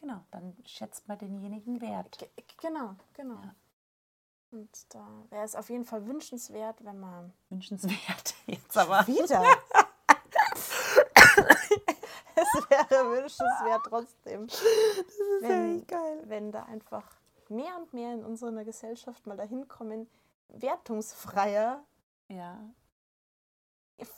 genau. 0.03 0.21
Dann 0.31 0.55
schätzt 0.67 1.09
man 1.09 1.17
denjenigen 1.19 1.81
wert. 1.81 2.19
Ge- 2.19 2.29
Genau, 2.61 2.95
genau. 3.15 3.41
Ja. 3.43 3.55
Und 4.53 4.95
da 4.95 5.09
wäre 5.31 5.45
es 5.45 5.57
auf 5.57 5.71
jeden 5.71 5.85
Fall 5.87 6.07
wünschenswert, 6.07 6.85
wenn 6.85 7.01
man 7.01 7.33
Wünschenswert. 7.49 8.35
Jetzt 8.47 8.77
aber. 8.77 9.07
wieder. 9.07 9.43
es 12.35 12.71
wäre 12.71 13.11
wünschenswert 13.11 13.81
trotzdem. 13.89 14.47
Das 14.47 14.61
ist 14.61 15.43
wenn, 15.43 15.87
geil. 15.87 16.23
wenn 16.27 16.53
da 16.53 16.65
einfach 16.65 17.05
mehr 17.49 17.77
und 17.77 17.93
mehr 17.93 18.15
in 18.15 18.25
unserer 18.25 18.65
Gesellschaft 18.65 19.27
mal 19.27 19.37
dahin 19.37 19.69
kommen, 19.69 20.09
wertungsfreier 20.49 21.83
Ja, 22.29 22.59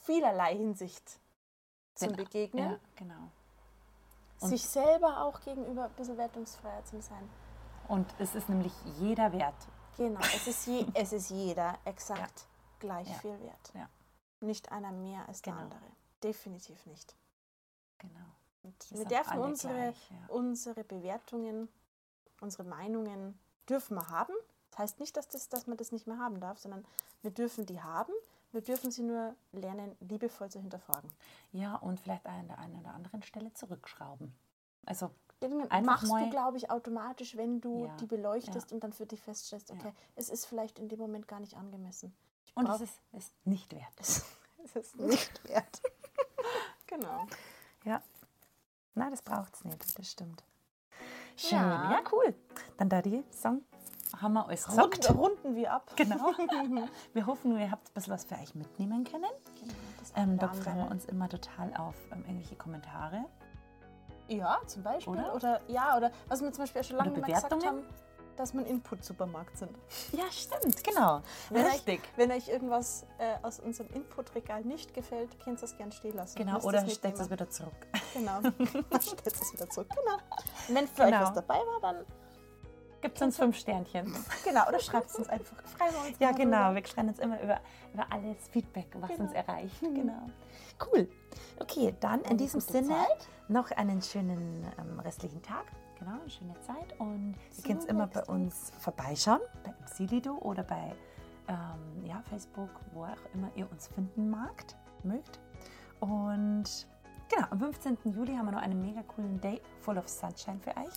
vielerlei 0.05 0.57
Hinsicht 0.57 1.19
zu 1.95 2.07
Genau. 2.07 2.17
begegnen. 2.17 2.71
ja, 2.73 2.79
genau. 2.97 3.31
Und- 4.41 4.51
sich 4.51 4.67
selber 4.67 5.23
auch 5.23 5.41
gegenüber 5.41 5.85
ein 5.85 5.93
bisschen 5.93 6.17
wertungsfreier 6.17 6.85
zu 6.85 7.01
sein. 7.01 7.29
Und 7.89 8.07
es 8.19 8.35
ist 8.35 8.49
nämlich 8.49 8.73
jeder 8.99 9.33
wert. 9.33 9.55
Genau, 9.97 10.21
es 10.21 10.47
ist, 10.47 10.67
je, 10.67 10.87
es 10.95 11.13
ist 11.13 11.31
jeder 11.31 11.79
exakt 11.85 12.47
gleich 12.81 13.09
Ja. 13.09 13.15
viel 13.15 13.39
wert. 13.41 13.73
Ja. 13.75 13.89
Nicht 14.41 14.73
einer 14.73 14.91
mehr 14.93 15.27
als 15.29 15.43
der 15.43 15.53
Genau. 15.53 15.65
andere. 15.65 15.81
Definitiv 16.23 16.85
nicht. 16.87 17.15
Genau. 17.99 18.25
Und 18.63 18.91
Wir 18.91 19.05
dürfen 19.05 19.39
unsere, 19.39 19.75
gleich, 19.75 20.11
ja. 20.11 20.17
unsere 20.35 20.85
Bewertungen, 20.85 21.69
unsere 22.41 22.65
Meinungen 22.65 23.39
dürfen 23.69 23.95
wir 23.97 24.09
haben. 24.09 24.33
Das 24.71 24.79
heißt 24.81 25.01
nicht, 25.01 25.17
dass, 25.17 25.29
das, 25.29 25.49
dass 25.49 25.67
man 25.67 25.77
das 25.77 25.93
nicht 25.93 26.07
mehr 26.07 26.19
haben 26.19 26.41
darf, 26.41 26.59
sondern 26.59 26.85
wir 27.23 27.31
dürfen 27.31 27.67
die 27.67 27.81
haben. 27.83 28.13
Wir 28.55 28.63
dürfen 28.63 28.93
sie 28.93 29.03
nur 29.03 29.35
lernen, 29.51 29.97
liebevoll 29.99 30.49
zu 30.49 30.61
hinterfragen. 30.61 31.11
Ja, 31.51 31.75
und 31.75 31.99
vielleicht 31.99 32.25
an 32.25 32.47
der 32.47 32.59
einen 32.61 32.79
oder 32.79 32.95
anderen 32.95 33.21
Stelle 33.25 33.53
zurückschrauben. 33.53 34.33
Also, 34.87 35.11
Einfach 35.71 36.03
machst 36.03 36.09
du, 36.13 36.31
glaube 36.31 36.57
ich, 36.57 36.71
automatisch, 36.71 37.37
wenn 37.37 37.61
du 37.61 37.87
Ja, 37.87 37.97
die 37.97 38.07
beleuchtest 38.07 38.71
ja. 38.71 38.75
und 38.77 38.85
dann 38.85 38.93
für 38.93 39.07
dich 39.07 39.21
feststellst, 39.21 39.71
Ja. 39.71 39.75
okay, 39.75 39.93
es 40.15 40.29
ist 40.31 40.47
vielleicht 40.47 40.79
in 40.79 40.89
dem 40.89 41.01
Moment 41.01 41.27
gar 41.27 41.41
nicht 41.41 41.57
angemessen. 41.57 42.15
Ich 42.47 42.57
und 42.57 42.69
es 42.69 42.81
ist, 42.81 43.01
ist 43.13 43.33
nicht 43.45 43.75
wert. 43.75 43.93
es, 43.99 44.25
es 44.63 44.77
ist 44.77 44.97
nicht 45.01 45.45
wert. 45.49 45.83
genau. 46.87 47.27
Ja. 47.85 48.01
Nein, 48.95 49.11
das 49.11 49.23
braucht 49.23 49.55
es 49.55 49.65
nicht, 49.65 49.99
das 49.99 50.09
stimmt. 50.11 50.45
Schön, 51.37 51.59
Ja. 51.59 51.91
ja, 51.91 52.03
cool. 52.13 52.33
Dann 52.79 52.89
da 52.89 53.03
die 53.03 53.25
Song 53.33 53.63
haben 54.17 54.35
wir 54.35 54.47
alles 54.47 54.65
gesagt. 54.65 55.11
Rund, 55.11 55.19
runden 55.19 55.57
wir 55.57 55.73
ab. 55.73 55.91
Genau. 55.97 56.33
Wir 57.13 57.27
hoffen, 57.27 57.59
ihr 57.59 57.71
habt 57.71 57.84
ein 57.95 58.03
bisschen 58.03 58.13
was 58.13 58.25
für 58.25 58.35
euch 58.35 58.55
mitnehmen 58.57 59.05
können. 59.05 59.31
Genau, 59.61 59.75
das 60.01 60.13
Ähm, 60.17 60.37
da 60.37 60.49
freuen 60.49 60.79
wir 60.79 60.91
uns 60.91 61.05
immer 61.05 61.29
total 61.29 61.73
auf 61.77 61.95
ähm, 62.11 62.25
irgendwelche 62.27 62.57
Kommentare. 62.57 63.25
Ja, 64.27 64.59
zum 64.67 64.83
Beispiel. 64.83 65.13
Oder? 65.13 65.35
Oder? 65.35 65.61
ja, 65.69 65.97
oder 65.97 66.11
was 66.27 66.41
wir 66.43 66.51
zum 66.53 66.65
Beispiel 66.65 66.83
schon 66.83 66.97
lange 66.97 67.11
mal 67.19 67.23
gesagt 67.23 67.53
haben, 67.65 67.85
dass 68.37 68.53
wir 68.53 68.63
ein 68.63 68.67
Input-Supermarkt 68.67 69.57
sind. 69.57 69.71
Ja, 70.11 70.25
stimmt, 70.33 70.83
genau. 70.83 71.21
Wenn 71.51 71.67
Richtig. 71.67 72.01
Euch, 72.01 72.09
wenn 72.17 72.33
euch 72.33 72.49
irgendwas 72.49 73.07
äh, 73.19 73.37
aus 73.43 73.61
unserem 73.61 73.91
Inputregal 73.91 74.63
nicht 74.63 74.93
gefällt, 74.93 75.39
könnt 75.39 75.61
ihr 75.61 75.65
es 75.65 75.77
gern 75.77 75.93
stehen 75.93 76.17
lassen. 76.17 76.37
Genau, 76.37 76.59
oder 76.63 76.85
steckt 76.89 77.21
es 77.21 77.31
wieder 77.31 77.49
zurück. 77.49 77.87
Genau. 78.13 78.41
Stellt 79.01 79.27
es 79.27 79.53
wieder 79.53 79.71
zurück. 79.71 79.89
Genau. 79.91 80.17
Und 80.69 80.75
wenn 80.75 80.89
für 80.89 81.05
Genau. 81.05 81.17
euch 81.19 81.23
was 81.23 81.33
dabei 81.35 81.59
war, 81.59 81.81
dann 81.81 82.05
Gibt 83.05 83.17
es 83.17 83.23
uns 83.23 83.37
fünf 83.37 83.59
Sternchen. 83.59 84.11
genau, 84.45 84.67
oder 84.67 84.81
schreibt 84.81 85.11
es 85.11 85.17
uns 85.17 85.29
einfach. 85.29 85.57
Wir 85.79 85.87
uns 86.09 86.19
Ja, 86.19 86.33
genau. 86.33 86.69
drüber. 86.69 86.75
Wir 86.77 86.87
schreiben 86.87 87.09
uns 87.09 87.19
immer 87.19 87.39
über, 87.43 87.61
über 87.93 88.07
alles 88.11 88.49
Feedback, 88.51 88.87
was 88.95 89.11
Genau. 89.11 89.25
uns 89.25 89.33
erreicht. 89.35 89.79
Genau. 89.83 90.23
Cool. 90.91 91.07
Okay, 91.61 91.95
dann 92.01 92.23
in 92.23 92.39
diesem 92.39 92.61
Sinne 92.61 92.89
Zeit. 92.89 93.29
noch 93.49 93.71
einen 93.73 94.01
schönen 94.01 94.67
ähm, 94.79 94.99
restlichen 95.01 95.43
Tag. 95.43 95.67
Genau, 95.99 96.13
eine 96.19 96.31
schöne 96.31 96.55
Zeit. 96.63 96.99
Und 96.99 97.35
ihr 97.51 97.55
See 97.57 97.69
könnt 97.69 97.85
immer 97.85 98.07
bei 98.07 98.23
uns 98.25 98.73
vorbeischauen, 98.81 99.41
bei 99.65 99.75
Imsilido 99.83 100.39
oder 100.39 100.63
bei 100.63 100.95
ähm, 101.49 102.07
ja, 102.07 102.23
Facebook, 102.31 102.71
wo 102.95 103.05
auch 103.05 103.35
immer 103.35 103.51
ihr 103.55 103.71
uns 103.71 103.89
finden 103.89 104.31
magt, 104.31 104.77
mögt. 105.03 105.41
Und 106.01 106.65
genau, 107.29 107.47
am 107.51 107.59
15. 107.61 107.99
Juli 108.05 108.35
haben 108.35 108.47
wir 108.47 108.53
noch 108.53 108.63
einen 108.63 108.81
mega 108.81 109.03
coolen 109.03 109.39
Day 109.43 109.61
full 109.83 109.99
of 109.99 110.09
Sunshine 110.09 110.59
für 110.61 110.71
euch. 110.71 110.95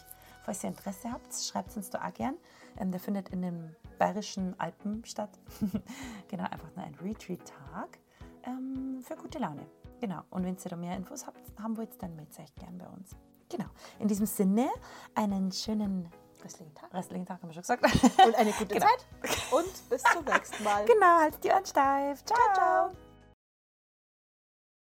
Falls 0.47 0.63
ihr 0.63 0.69
Interesse 0.69 1.11
habt, 1.11 1.33
schreibt 1.33 1.71
es 1.71 1.75
uns 1.75 1.89
da 1.89 2.07
auch 2.07 2.13
gern. 2.13 2.37
Ähm, 2.79 2.89
der 2.89 3.01
findet 3.01 3.27
in 3.29 3.41
den 3.41 3.75
bayerischen 3.99 4.57
Alpen 4.57 5.03
statt. 5.03 5.29
genau, 6.29 6.45
einfach 6.45 6.73
nur 6.73 6.85
ein 6.85 6.95
Retreat-Tag 6.95 7.99
ähm, 8.45 9.01
für 9.03 9.17
gute 9.17 9.39
Laune. 9.39 9.67
Genau, 9.99 10.21
und 10.29 10.45
wenn 10.45 10.55
ihr 10.55 10.69
da 10.69 10.77
mehr 10.77 10.95
Infos 10.95 11.27
habt, 11.27 11.37
haben 11.61 11.75
wollt, 11.75 12.01
dann 12.01 12.15
meldet 12.15 12.39
euch 12.39 12.55
gern 12.55 12.77
bei 12.77 12.87
uns. 12.87 13.13
Genau, 13.49 13.65
in 13.99 14.07
diesem 14.07 14.25
Sinne, 14.25 14.69
einen 15.15 15.51
schönen 15.51 16.09
Restlichen 16.41 16.73
Tag. 16.75 16.93
restlichen 16.93 17.25
Tag, 17.25 17.41
haben 17.41 17.49
wir 17.49 17.53
schon 17.53 17.63
gesagt. 17.63 17.83
Und 18.25 18.35
eine 18.35 18.51
gute 18.53 18.67
Genau. 18.75 18.85
Zeit. 18.85 19.51
Und 19.51 19.89
bis 19.89 20.01
zum 20.03 20.23
nächsten 20.23 20.63
Mal. 20.63 20.85
genau, 20.85 21.19
haltet 21.19 21.43
die 21.43 21.49
Ohren 21.49 21.65
steif. 21.65 22.23
ciao. 22.23 22.37
ciao. 22.53 23.06